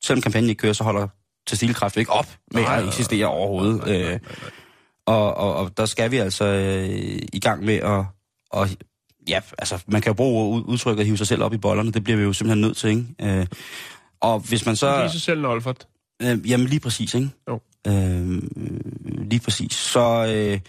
[0.05, 1.09] selvom kampagnen ikke kører, så holder
[1.47, 3.89] testilkræft ikke op med Nej, at eksistere overhovedet.
[3.89, 4.19] Øh,
[5.07, 8.05] og, og, og der skal vi altså øh, i gang med at...
[8.51, 8.69] Og,
[9.29, 11.93] ja, altså, man kan jo bruge ud- udtrykket at hive sig selv op i bollerne.
[11.93, 13.39] Det bliver vi jo simpelthen nødt til, ikke?
[13.41, 13.47] Øh,
[14.21, 14.99] og hvis man så...
[15.01, 15.87] Give sig selv en Olfert.
[16.23, 17.31] Øh, jamen lige præcis, ikke?
[17.49, 17.61] Jo.
[17.87, 18.43] Øh,
[19.31, 19.73] lige præcis.
[19.73, 20.61] Så, øh,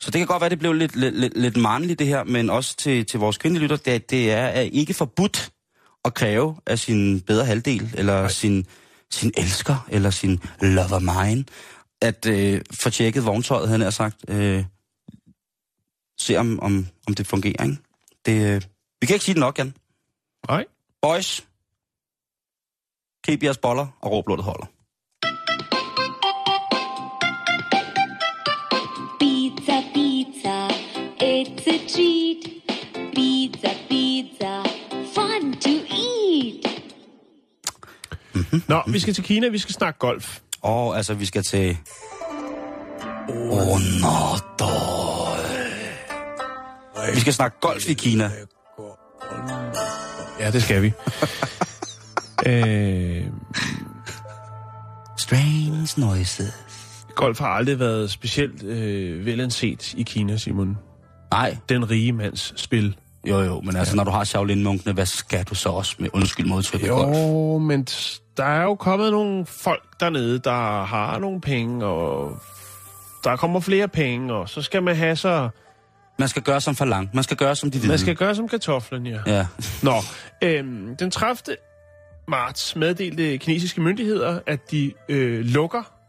[0.00, 2.76] så det kan godt være, det blev lidt, lidt, lidt, mandligt det her, men også
[2.76, 5.50] til, til vores kvindelige lytter, det, det er ikke forbudt
[6.04, 8.66] at kræve af sin bedre halvdel, eller sin,
[9.12, 11.44] sin elsker, eller sin lover mine,
[12.00, 14.24] at øh, få tjekket vogntøjet, han har sagt.
[14.28, 14.64] Øh,
[16.18, 17.76] se om, om, om det fungerer, ikke?
[18.26, 18.62] Det, øh,
[19.00, 19.74] vi kan ikke sige det nok, Jan.
[20.48, 20.64] Nej.
[21.02, 21.46] Boys,
[23.24, 24.66] keep jeres boller, og råblådet holder.
[38.68, 40.38] Nå, vi skal til Kina, vi skal snakke golf.
[40.62, 41.78] Og altså, vi skal til...
[43.28, 44.70] Onodol.
[47.14, 48.30] Vi skal snakke golf i Kina.
[50.40, 50.86] Ja, det skal vi.
[52.46, 53.26] øh,
[55.18, 56.42] Strange noises.
[57.14, 60.78] golf har aldrig været specielt øh, velanset i Kina, Simon.
[61.30, 62.96] Nej, Den rige mands spil.
[63.24, 63.96] Jo, jo, men altså, ja.
[63.96, 67.16] når du har Shaolin-munkene, hvad skal du så også med undskyld modtryk i golf?
[67.16, 67.84] Jo, men
[68.36, 72.36] der er jo kommet nogle folk dernede, der har nogle penge, og
[73.24, 75.48] der kommer flere penge, og så skal man have så...
[76.18, 77.14] Man skal gøre som for langt.
[77.14, 77.90] Man skal gøre som de hvide.
[77.90, 79.18] Man skal gøre som kartoflen, ja.
[79.26, 79.46] Ja.
[79.82, 79.94] Nå,
[80.42, 81.56] øhm, den 30.
[82.28, 85.99] marts meddelte kinesiske myndigheder, at de øh, lukker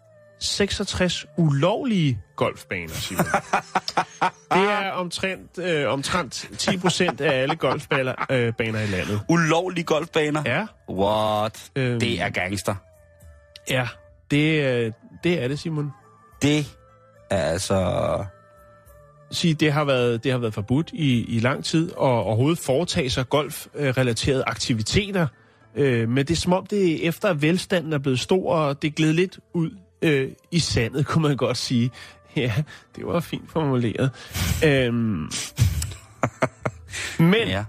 [0.41, 3.25] 66 ulovlige golfbaner, Simon.
[4.51, 9.21] Det er omtrent, øh, omtrent 10 procent af alle golfbaner øh, baner i landet.
[9.29, 10.43] Ulovlige golfbaner?
[10.45, 11.71] Ja, What?
[11.75, 11.99] Øhm.
[11.99, 12.75] Det er gangster.
[13.69, 13.87] ja.
[14.31, 14.91] Det, øh,
[15.23, 15.91] det er det, Simon.
[16.41, 16.77] Det
[17.29, 18.25] er altså...
[19.31, 23.09] sige, det har været, det har været forbudt i, i lang tid, og overhovedet foretage
[23.09, 25.27] sig golf-relaterede aktiviteter.
[25.75, 29.15] Øh, men det er som om, det efter velstanden er blevet stor, og det glædet
[29.15, 29.71] lidt ud
[30.01, 31.91] øh, i sandet, kunne man godt sige.
[32.35, 32.53] Ja,
[32.95, 34.11] det var fint formuleret.
[34.65, 35.31] øhm,
[37.19, 37.63] men Ja.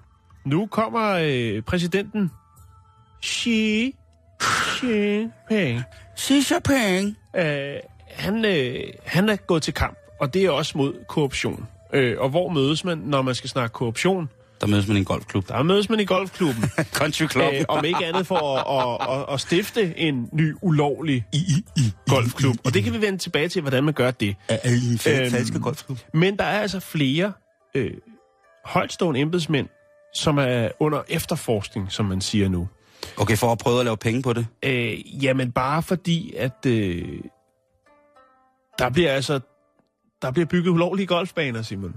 [0.44, 2.30] nu kommer øh, præsidenten
[3.24, 3.94] Xi
[4.82, 5.82] Jinping.
[6.18, 7.16] Xi Jinping.
[7.36, 7.74] Øh,
[8.10, 11.66] han, øh, han er gået til kamp, og det er også mod korruption.
[11.92, 14.28] Øh, og hvor mødes man, når man skal snakke korruption?
[14.62, 15.48] Der mødes man i en golfklub.
[15.48, 16.64] Der mødes man i golfklubben.
[17.00, 17.52] Country Club.
[17.54, 21.24] øh, om ikke andet for at, at, at, at stifte en ny ulovlig
[22.06, 22.56] golfklub.
[22.64, 24.36] Og det kan vi vende tilbage til, hvordan man gør det.
[24.48, 25.98] er i en Øhm, falske golfklub.
[26.14, 27.32] Men der er altså flere
[27.74, 27.90] øh,
[28.64, 29.68] højtstående embedsmænd,
[30.14, 32.68] som er under efterforskning, som man siger nu.
[33.16, 34.46] Okay, for at prøve at lave penge på det.
[34.62, 37.04] Øh, jamen bare fordi, at øh,
[38.78, 39.40] der bliver altså
[40.22, 41.94] der bliver bygget ulovlige golfbaner, Simon.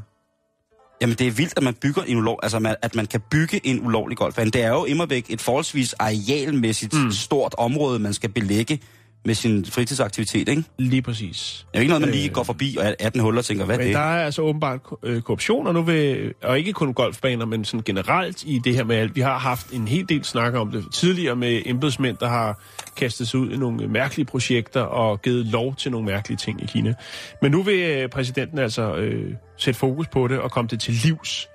[1.02, 3.62] Jamen, det er vildt, at man bygger en ulov, altså man- at man kan bygge
[3.68, 4.52] en ulovlig golfbane.
[4.52, 7.12] Det er jo immer væk et forholdsvis arealmæssigt mm.
[7.12, 8.80] stort område, man skal belægge
[9.26, 10.64] med sin fritidsaktivitet, ikke?
[10.78, 11.66] Lige præcis.
[11.72, 13.66] Det er jo ikke noget, man lige går forbi og er 18 huller og tænker,
[13.66, 13.96] hvad er Men det?
[13.96, 17.84] der er altså åbenbart øh, korruption, og nu vil, og ikke kun golfbaner, men sådan
[17.86, 19.16] generelt i det her med alt.
[19.16, 22.62] Vi har haft en hel del snak om det tidligere med embedsmænd, der har
[22.98, 26.66] kastet sig ud i nogle mærkelige projekter og givet lov til nogle mærkelige ting i
[26.66, 26.94] Kina.
[27.42, 30.94] Men nu vil øh, præsidenten altså øh, sætte fokus på det og komme det til
[30.94, 31.50] livs.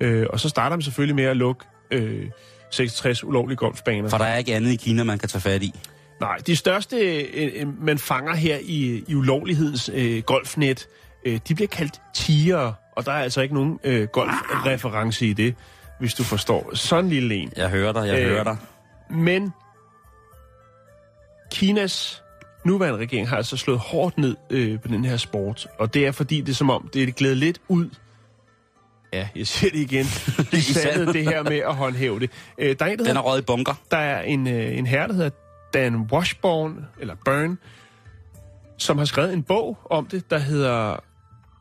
[0.00, 2.26] Øh, og så starter man selvfølgelig med at lukke øh,
[2.70, 4.08] 66 ulovlige golfbaner.
[4.08, 5.74] For der er ikke andet i Kina, man kan tage fat i.
[6.20, 10.88] Nej, de største, øh, øh, man fanger her i, i ulovlighedens øh, golfnet,
[11.26, 15.54] øh, de bliver kaldt tiger, og der er altså ikke nogen øh, golfreference i det,
[16.00, 16.70] hvis du forstår.
[16.74, 17.52] Sådan en lille en.
[17.56, 18.56] Jeg hører dig, jeg Øh, hører dig.
[19.10, 19.52] Men
[21.50, 22.22] Kinas
[22.64, 26.12] nuværende regering har altså slået hårdt ned øh, på den her sport, og det er
[26.12, 27.90] fordi, det er som om, det er glædet lidt ud.
[29.12, 30.06] Ja, jeg siger det igen.
[30.52, 32.30] I sandet det her med at håndhæve det.
[32.58, 33.74] Øh, der er en, der Den er røget i bunker.
[33.90, 35.30] der er en, øh, en herre, der hedder
[35.74, 37.58] Dan Washburn, eller Burn,
[38.76, 40.96] som har skrevet en bog om det, der hedder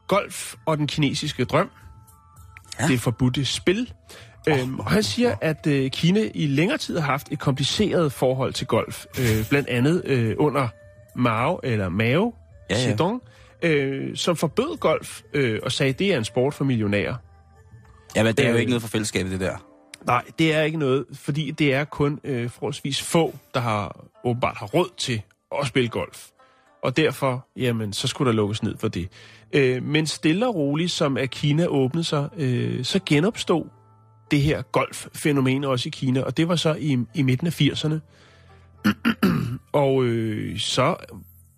[0.07, 1.69] Golf og den kinesiske drøm.
[2.79, 2.87] Ja.
[2.87, 3.93] Det forbudte spil.
[4.47, 8.11] Oh, øhm, og han siger, at øh, Kina i længere tid har haft et kompliceret
[8.11, 9.05] forhold til golf.
[9.19, 10.67] Øh, blandt andet øh, under
[11.15, 12.33] Mao, eller Mao
[12.69, 12.91] Ja, ja.
[12.91, 13.21] Zedong,
[13.61, 17.15] øh, som forbød golf øh, og sagde, at det er en sport for millionærer.
[18.15, 19.57] Ja, men det er jo Øh, ikke noget for fællesskabet, det der.
[20.05, 24.57] Nej, det er ikke noget, fordi det er kun øh, forholdsvis få, der har åbenbart
[24.57, 25.21] har råd til
[25.61, 26.27] at spille golf.
[26.83, 29.09] Og derfor, jamen, så skulle der lukkes ned for det.
[29.53, 33.65] Øh, men stille og roligt, som at Kina åbnede sig, øh, så genopstod
[34.31, 37.99] det her golffænomen også i Kina, og det var så i, i midten af 80'erne.
[39.83, 40.95] og øh, så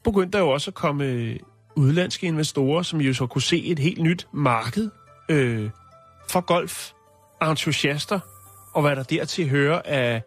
[0.03, 1.35] begyndte der jo også at komme øh,
[1.75, 4.89] udlandske investorer, som jo så kunne se et helt nyt marked
[5.29, 5.69] øh,
[6.29, 6.91] for golf
[7.41, 8.19] entusiaster,
[8.73, 10.21] og hvad der dertil hører af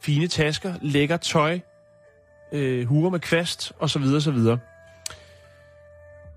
[0.00, 1.58] fine tasker, lækker tøj,
[2.52, 4.58] øh, huer med kvast, og så videre, så videre.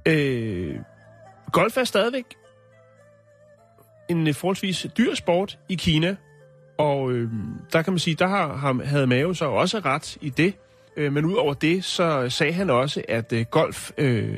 [0.06, 0.80] Øh,
[1.52, 2.26] golf er stadigvæk
[4.10, 6.16] en øh, forholdsvis dyr sport i Kina,
[6.78, 7.32] og øh,
[7.74, 10.54] der kan man sige, der har, har, havde Mao så også ret i det.
[10.98, 14.38] Øh, men udover det, så sagde han også, at øh, golf øh,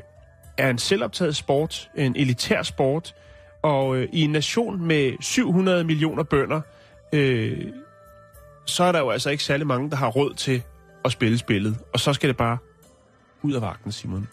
[0.58, 3.16] er en selvoptaget sport, en elitær sport,
[3.62, 6.62] og øh, i en nation med 700 millioner bønder,
[7.14, 7.66] øh,
[8.66, 10.64] så er der jo altså ikke særlig mange, der har råd til
[11.06, 11.78] at spille spillet.
[11.94, 12.58] Og så skal det bare
[13.42, 14.28] ud af vagten, Simon.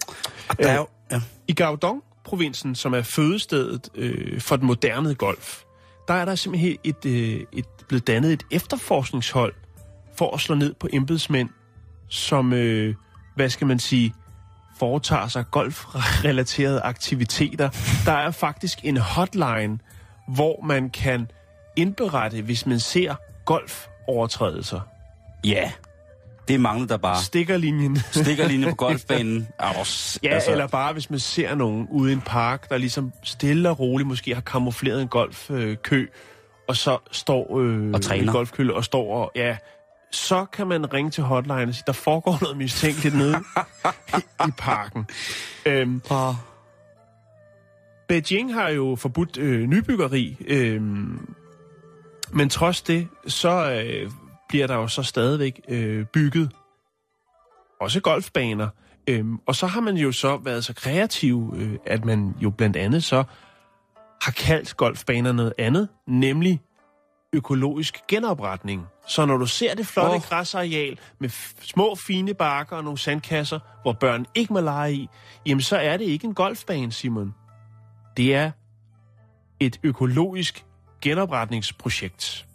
[0.58, 1.20] Der er jo, ja.
[1.48, 5.62] I Gaodong-provinsen, som er fødestedet øh, for den moderne golf,
[6.08, 9.54] der er der simpelthen et, øh, et, blevet dannet et efterforskningshold
[10.16, 11.48] for at slå ned på embedsmænd,
[12.08, 12.94] som, øh,
[13.36, 14.14] hvad skal man sige,
[14.84, 17.68] foretager sig golfrelaterede aktiviteter.
[18.06, 19.78] Der er faktisk en hotline,
[20.28, 21.30] hvor man kan
[21.76, 23.14] indberette, hvis man ser
[23.44, 24.80] golfovertrædelser.
[25.44, 25.72] ja.
[26.48, 27.22] Det manglede der bare.
[27.22, 27.96] Stikkerlinjen.
[28.10, 29.48] Stikker linje på golfbanen.
[29.58, 33.12] Altså, Ja, altså, eller bare hvis man ser nogen ude i en park, der ligesom
[33.22, 36.06] stille og roligt måske har kamufleret en golfkø,
[36.68, 38.22] og så står øh, Og træner.
[38.26, 39.56] en golfkølle og står og, ja,
[40.14, 43.36] så kan man ringe til hotline og sige, der foregår noget mistænkeligt nede
[44.16, 45.06] i, i parken.
[45.66, 46.36] Øhm, Og,
[48.08, 50.82] Beijing har jo forbudt øh, nybyggeri, øh,
[52.32, 54.10] men trods det, så øh,
[54.48, 56.52] bliver der jo så stadigvæk øh, bygget
[57.80, 58.68] også golfbaner.
[59.08, 62.76] Øhm, og så har man jo så været så kreativ, øh, at man jo blandt
[62.76, 63.24] andet så
[64.22, 66.60] har kaldt golfbaner noget andet, nemlig
[67.34, 68.86] økologisk genopretning.
[69.08, 70.22] Så når du ser det flotte oh.
[70.22, 71.28] græsareal med
[71.60, 75.08] små fine bakker og nogle sandkasser, hvor børn ikke må lege i,
[75.46, 77.34] jamen så er det ikke en golfbane, Simon.
[78.16, 78.50] Det er
[79.60, 80.64] et økologisk
[81.00, 82.46] genopretningsprojekt.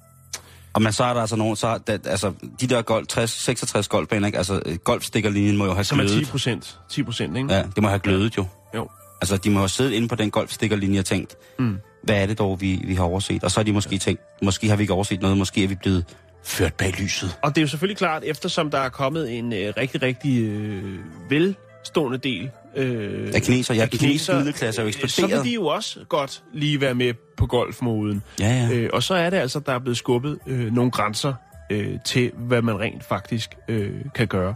[0.73, 3.31] og men så er der altså nogen, så er der, altså, de der golf, 60,
[3.31, 4.37] 66 golfbaner, ikke?
[4.37, 6.27] altså øh, golfstikkerlinjen må jo have Som er 10 glødet.
[6.29, 6.79] procent.
[6.89, 7.53] 10 procent, ikke?
[7.53, 8.45] Ja, det må have glødet jo.
[8.75, 8.89] Jo.
[9.21, 11.77] Altså, de må have siddet inde på den golfstikkerlinje og tænkt, mm.
[12.03, 13.43] Hvad er det dog, vi, vi har overset?
[13.43, 15.75] Og så har de måske tænkt, måske har vi ikke overset noget, måske er vi
[15.75, 16.05] blevet
[16.43, 17.37] ført bag lyset.
[17.41, 20.99] Og det er jo selvfølgelig klart, eftersom der er kommet en øh, rigtig, rigtig øh,
[21.29, 25.43] velstående del øh, Af kineser, ja, af den kinesiske middelklasse er jo øh, Så vil
[25.43, 28.23] de jo også godt lige være med på golfmoden.
[28.39, 28.75] Ja, ja.
[28.75, 31.33] Øh, og så er det altså, der er blevet skubbet øh, nogle grænser
[31.69, 34.55] øh, til, hvad man rent faktisk øh, kan gøre.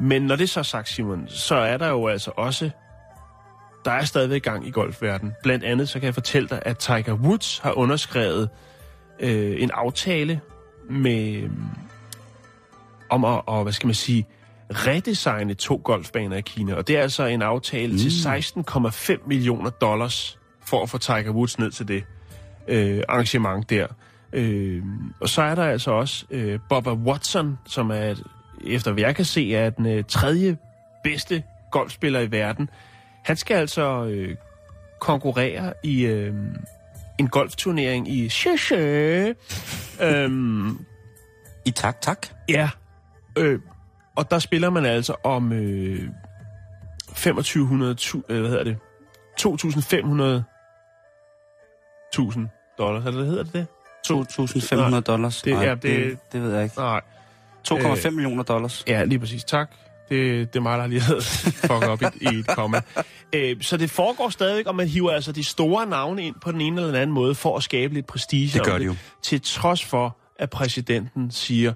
[0.00, 2.70] Men når det så er sagt, Simon, så er der jo altså også...
[3.86, 5.34] Der er stadigvæk gang i golfverdenen.
[5.42, 8.48] Blandt andet så kan jeg fortælle dig, at Tiger Woods har underskrevet
[9.20, 10.40] øh, en aftale
[10.90, 11.50] med øh,
[13.10, 14.26] om at, og, hvad skal man sige,
[14.70, 16.74] redesigne to golfbaner i Kina.
[16.74, 17.98] Og det er altså en aftale mm.
[17.98, 22.04] til 16,5 millioner dollars for at få Tiger Woods ned til det
[22.68, 23.86] øh, arrangement der.
[24.32, 24.82] Øh,
[25.20, 28.22] og så er der altså også øh, Bubba Watson, som er, et,
[28.66, 30.56] efter hvad jeg kan se, er den øh, tredje
[31.04, 32.70] bedste golfspiller i verden.
[33.26, 34.36] Han skal altså øh,
[35.00, 36.34] konkurrere i øh,
[37.18, 39.34] en golfturnering i Sheshe.
[40.00, 40.86] øhm,
[41.64, 42.26] I tak, tak.
[42.48, 42.70] Ja,
[43.38, 43.60] øh,
[44.16, 46.08] og der spiller man altså om øh,
[47.08, 48.76] 2500, tu, øh, hvad hedder det,
[49.38, 50.44] 2500
[52.12, 52.48] 1000
[52.78, 53.66] dollars, eller hvad hedder det det?
[54.06, 55.42] 2.500 dollars.
[55.42, 56.76] det- Nej, ja, det- det, det ved jeg ikke.
[56.78, 57.00] Nej,
[57.68, 58.84] 2,5 millioner dollars.
[58.88, 59.70] ja, lige præcis, tak.
[60.08, 61.22] Det, det er mig, der lige havde
[61.66, 62.80] fucket op i, i et komma.
[63.32, 66.60] Øh, så det foregår stadigvæk, og man hiver altså de store navne ind på den
[66.60, 68.94] ene eller den anden måde, for at skabe lidt prestige Det gør de jo.
[69.22, 71.72] Til trods for, at præsidenten siger,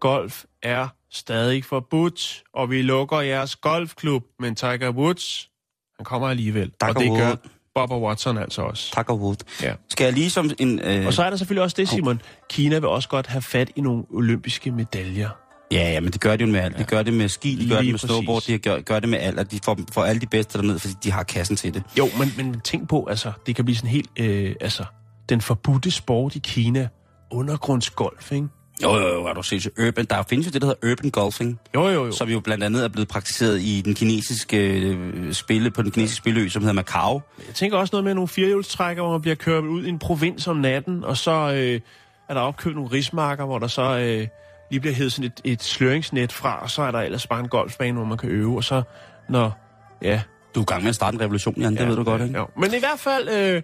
[0.00, 5.48] golf er stadig forbudt, og vi lukker jeres golfklub, men Tiger Woods,
[5.96, 6.70] han kommer alligevel.
[6.80, 7.40] Tiger og det gør Woods.
[7.74, 8.92] Bubba Watson altså også.
[8.92, 9.36] Tak og Wood.
[9.62, 9.74] Ja.
[9.88, 10.80] Skal jeg lige som en...
[10.80, 12.20] Øh, Og så er der selvfølgelig også det, Simon.
[12.50, 15.28] Kina vil også godt have fat i nogle olympiske medaljer.
[15.72, 16.78] Ja, ja, men det gør de jo med alt.
[16.78, 19.08] De gør det med ski, de gør Lige det med snowboard, de gør, gør det
[19.08, 21.74] med alt, og de får, får alle de bedste derned, fordi de har kassen til
[21.74, 21.82] det.
[21.98, 24.84] Jo, men, men tænk på, altså, det kan blive sådan helt, øh, altså,
[25.28, 26.88] den forbudte sport i Kina,
[27.30, 28.48] undergrundsgolf, ikke?
[28.82, 30.04] Jo, jo, jo, er du set urban.
[30.04, 32.12] Der findes jo det, der hedder urban golfing, Jo, jo, jo.
[32.12, 36.16] som jo blandt andet er blevet praktiseret i den kinesiske øh, spille, på den kinesiske
[36.16, 37.22] spilleø, som hedder Macau.
[37.46, 40.46] Jeg tænker også noget med nogle firehjulstrækker, hvor man bliver kørt ud i en provins
[40.46, 41.80] om natten, og så øh,
[42.28, 44.26] er der opkøbt nogle rismarker, hvor der så øh,
[44.74, 47.48] lige bliver hævet sådan et, et sløringsnet fra, og så er der ellers bare en
[47.48, 48.82] golfbane, hvor man kan øve, og så
[49.28, 49.58] når,
[50.02, 50.20] ja...
[50.54, 52.38] Du er i gang med at starte en revolution, Jan, det ved du godt, ikke?
[52.38, 52.44] Ja.
[52.56, 53.62] Men i hvert fald, øh,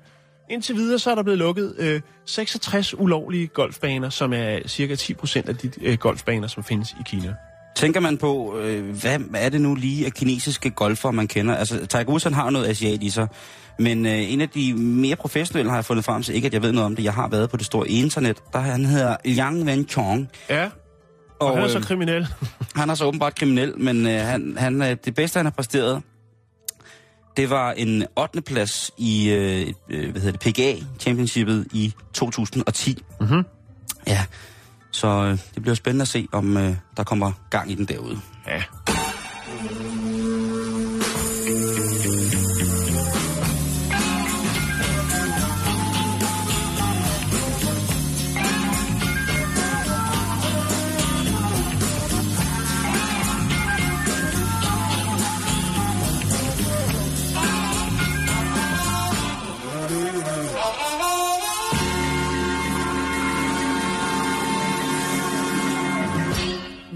[0.50, 5.14] indtil videre, så er der blevet lukket øh, 66 ulovlige golfbaner, som er cirka 10
[5.14, 7.34] procent af de øh, golfbaner, som findes i Kina.
[7.76, 11.56] Tænker man på, øh, hvad er det nu lige af kinesiske golfere, man kender?
[11.56, 13.28] Altså, Tiger Woods, han har jo noget asiat i sig.
[13.78, 16.62] Men øh, en af de mere professionelle har jeg fundet frem til, ikke at jeg
[16.62, 19.62] ved noget om det, jeg har været på det store internet, der han hedder Liang
[19.62, 20.28] Wenchong.
[20.50, 20.68] Ja,
[21.40, 22.28] og, og han er så kriminel.
[22.76, 26.02] Han er så åbenbart kriminel, men øh, han, han, øh, det bedste, han har præsteret,
[27.36, 28.40] det var en 8.
[28.42, 33.02] plads i øh, øh, hvad hedder det, PGA Championshipet i 2010.
[33.20, 33.44] Mhm.
[34.06, 34.24] Ja,
[34.90, 38.20] så øh, det bliver spændende at se, om øh, der kommer gang i den derude.
[38.46, 38.62] Ja.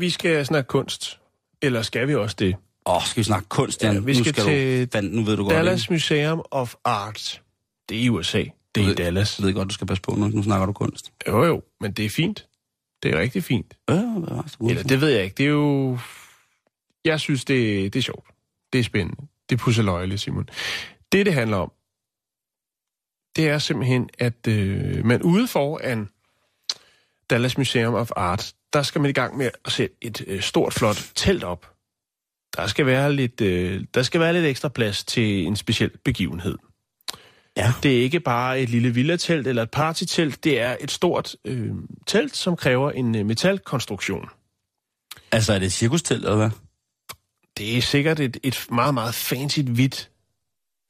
[0.05, 1.21] Vi skal snakke kunst.
[1.63, 2.57] Eller skal vi også det?
[2.87, 3.95] Åh, skal vi snakke kunst, Jan?
[3.95, 5.91] Ja, vi nu skal du, til fand, nu ved du godt, Dallas?
[5.91, 7.43] Museum of Art.
[7.89, 8.45] Det er i USA.
[8.75, 9.39] Det er i Dallas.
[9.39, 10.29] Jeg ved godt, du skal passe på nu.
[10.29, 11.13] Nu snakker du kunst.
[11.29, 12.47] Jo, jo, men det er fint.
[13.03, 13.77] Det er rigtig fint.
[13.89, 13.95] Var
[14.61, 14.71] det?
[14.71, 15.35] Eller det ved jeg ikke.
[15.35, 15.99] Det er jo...
[17.05, 18.27] Jeg synes, det, det er sjovt.
[18.73, 19.27] Det er spændende.
[19.51, 20.49] Det er pusseløjeligt, Simon.
[21.13, 21.73] Det, det handler om,
[23.37, 26.09] det er simpelthen, at øh, man ude foran
[27.31, 30.75] Dallas Museum of Art, der skal man i gang med at sætte et øh, stort,
[30.75, 31.71] flot telt op.
[32.57, 36.59] Der skal, være lidt, øh, der skal være lidt ekstra plads til en speciel begivenhed.
[37.57, 37.73] Ja.
[37.83, 41.71] Det er ikke bare et lille villatelt eller et partytelt, det er et stort øh,
[42.07, 44.29] telt, som kræver en øh, metalkonstruktion.
[45.33, 46.51] Altså, er det et cirkustelt, eller hvad?
[47.59, 50.11] Det er sikkert et, et meget, meget fancy hvidt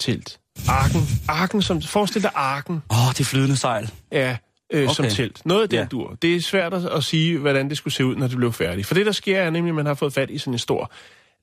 [0.01, 0.41] telt.
[0.69, 3.91] Arken, arken som, forestil dig arken, Åh, oh, det flydende sejl.
[4.13, 4.37] ja,
[4.73, 4.95] øh, okay.
[4.95, 5.47] som telt.
[5.47, 5.83] Noget af den Ja.
[5.83, 5.87] ja.
[5.87, 6.15] dur.
[6.23, 8.87] Det er svært at, at sige, hvordan det skulle se ud, når det blev færdigt.
[8.87, 10.93] For det, der sker, er nemlig, at man har fået fat i sådan en stor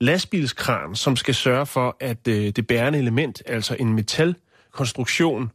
[0.00, 5.50] lastbilskran, som skal sørge for, at øh, det bærende element, altså en metalkonstruktion,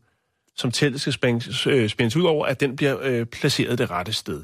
[0.55, 4.13] som teltet skal spændes, øh, spændes ud over, at den bliver øh, placeret det rette
[4.13, 4.43] sted.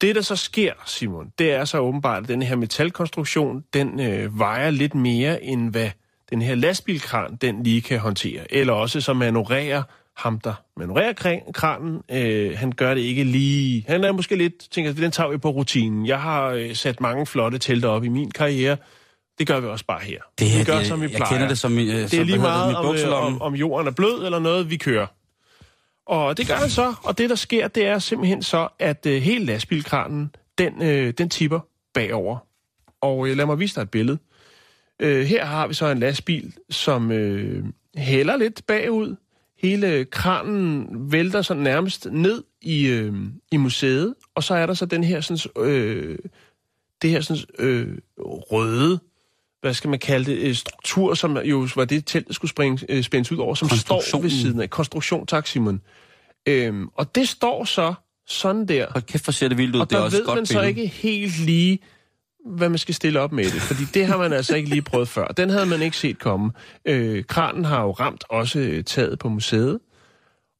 [0.00, 4.38] Det, der så sker, Simon, det er så åbenbart, at den her metalkonstruktion, den øh,
[4.38, 5.90] vejer lidt mere, end hvad
[6.30, 8.52] den her lastbilkran, den lige kan håndtere.
[8.52, 9.82] Eller også så manøvrerer
[10.16, 13.84] ham, der manøvrerer kran- kranen, øh, han gør det ikke lige...
[13.88, 16.06] Han er måske lidt, tænker, den tager vi på rutinen.
[16.06, 18.76] Jeg har øh, sat mange flotte telter op i min karriere.
[19.38, 20.20] Det gør vi også bare her.
[20.38, 21.32] Det, vi gør, det, som vi jeg plejer.
[21.32, 24.24] kender det som, øh, Det er lige meget, om, øh, om, om jorden er blød
[24.24, 25.06] eller noget, vi kører.
[26.06, 29.22] Og det gør han så, og det der sker, det er simpelthen så, at øh,
[29.22, 31.60] hele lastbilkranen, den, øh, den tipper
[31.94, 32.38] bagover.
[33.00, 34.18] Og øh, lad mig vise dig et billede.
[35.00, 37.64] Øh, her har vi så en lastbil, som øh,
[37.96, 39.16] hælder lidt bagud.
[39.62, 43.14] Hele kranen vælter så nærmest ned i, øh,
[43.52, 46.18] i museet, og så er der så den her sådan, øh,
[47.02, 49.00] det her sådan, øh, røde,
[49.60, 52.86] hvad skal man kalde det, øh, struktur, som jo var det telt, der skulle springe,
[52.88, 54.70] øh, spændes ud over, som står ved siden af.
[54.70, 55.80] Konstruktion, tak Simon.
[56.46, 57.94] Øhm, og det står så
[58.26, 59.80] sådan der, Hold kæft, hvor ser det vildt ud.
[59.80, 60.68] og det er der også ved godt man så billede.
[60.68, 61.78] ikke helt lige,
[62.46, 65.08] hvad man skal stille op med det, fordi det har man altså ikke lige prøvet
[65.08, 65.26] før.
[65.26, 66.52] Den havde man ikke set komme.
[66.84, 69.78] Øh, kranen har jo ramt også øh, taget på museet,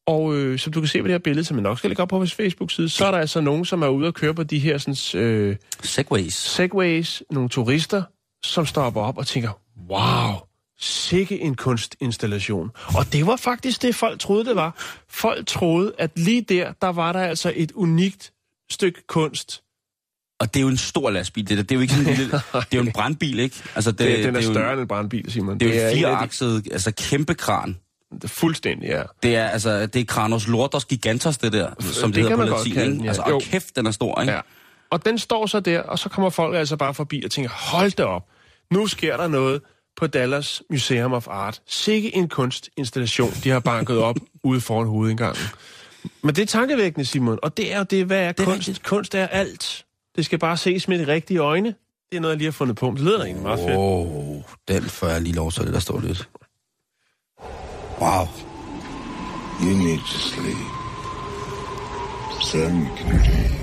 [0.06, 2.02] og øh, som du kan se på det her billede, som jeg nok skal lægge
[2.02, 4.42] op på vores Facebook-side, så er der altså nogen, som er ude og køre på
[4.42, 6.34] de her sådan, øh, Segways.
[6.34, 8.02] segways, nogle turister,
[8.42, 9.50] som stopper op og tænker,
[9.90, 10.34] wow,
[10.78, 12.70] sikke en kunstinstallation.
[12.98, 14.74] Og det var faktisk det, folk troede, det var.
[15.08, 18.32] Folk troede, at lige der, der var der altså et unikt
[18.70, 19.62] stykke kunst.
[20.40, 21.62] Og det er jo en stor lastbil, det der.
[21.62, 22.32] Det er jo ikke sådan en lille...
[22.52, 23.56] det er jo en brandbil, ikke?
[23.74, 25.60] Altså, det, Det, den er det jo større En, end en brandbil, Simon.
[25.60, 27.76] det er jo en fireakset, altså kæmpe kran.
[28.22, 29.02] de- Fuldstændig, ja.
[29.22, 32.42] Det er, altså, det er Kranos Lortos Gigantos, det der, som det, det hedder på
[32.42, 33.02] man latin, kalde ikke?
[33.02, 33.08] ja.
[33.08, 33.34] Altså, Jo.
[33.34, 34.32] og kæft, den er stor, ikke?
[34.32, 34.40] ja.
[34.90, 37.90] Og den står så der, og så kommer folk altså bare forbi og tænker, hold
[37.92, 38.22] da op,
[38.72, 39.60] nu sker der noget
[39.96, 41.60] på Dallas Museum of Art.
[41.68, 45.42] Sikke en kunstinstallation, de har banket op ude foran hovedindgangen.
[46.22, 48.58] Men det er tankevækkende, Simon, og det er jo det, hvad er, Det er kunst?
[48.68, 48.82] rigtigt.
[48.86, 49.82] Kunst er alt.
[50.16, 51.74] Det skal bare ses med de rigtige øjne.
[52.10, 52.86] Det er noget, jeg lige har fundet på.
[52.86, 53.76] Det lyder egentlig meget fedt.
[53.76, 56.28] Wow, den får jeg lige lov til, det der står lidt.
[58.00, 58.26] Wow.
[59.62, 60.56] You need to sleep.
[62.42, 63.56] So you can dream.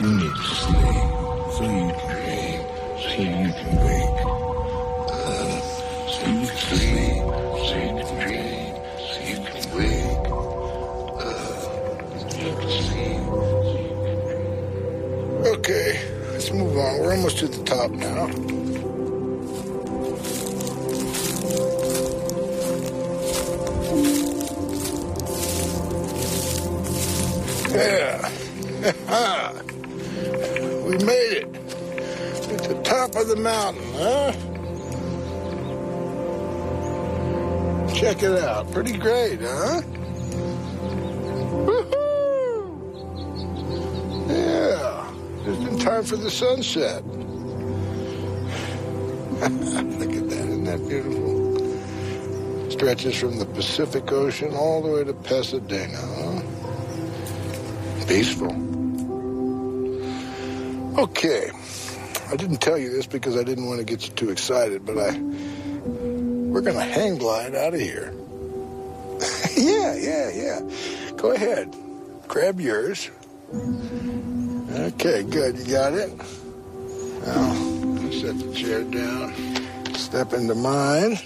[0.00, 1.10] You need to sleep.
[1.56, 2.60] So you can dream.
[2.98, 4.19] So you can wake.
[15.46, 15.98] Okay,
[16.32, 17.00] let's move on.
[17.00, 18.26] We're almost to the top now.
[27.70, 28.28] Yeah.
[30.84, 31.48] we made it.
[32.50, 34.32] At the top of the mountain, huh?
[37.94, 38.70] Check it out.
[38.72, 39.80] Pretty great, huh?
[46.10, 47.06] For the sunset.
[49.40, 52.68] Look at that, isn't that beautiful?
[52.68, 56.42] Stretches from the Pacific Ocean all the way to Pasadena, huh?
[58.08, 58.50] Peaceful.
[60.98, 61.52] Okay,
[62.28, 64.98] I didn't tell you this because I didn't want to get you too excited, but
[64.98, 68.12] I we're gonna hang glide out of here.
[69.56, 70.60] yeah, yeah, yeah.
[71.16, 71.72] Go ahead,
[72.26, 73.08] grab yours.
[75.00, 75.56] Okay, good.
[75.56, 76.14] You got it?
[77.24, 77.54] Now,
[78.10, 79.32] set the chair down.
[79.94, 81.18] Step into mine.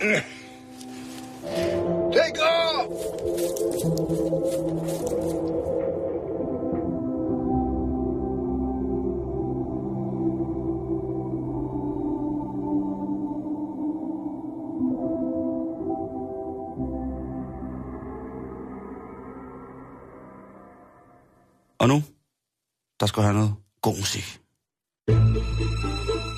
[23.00, 24.40] der skal høre have noget god musik.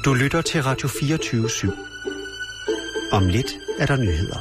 [0.04, 1.70] Du lytter til Radio 24 /7.
[3.12, 4.38] Om lidt er der nyheder.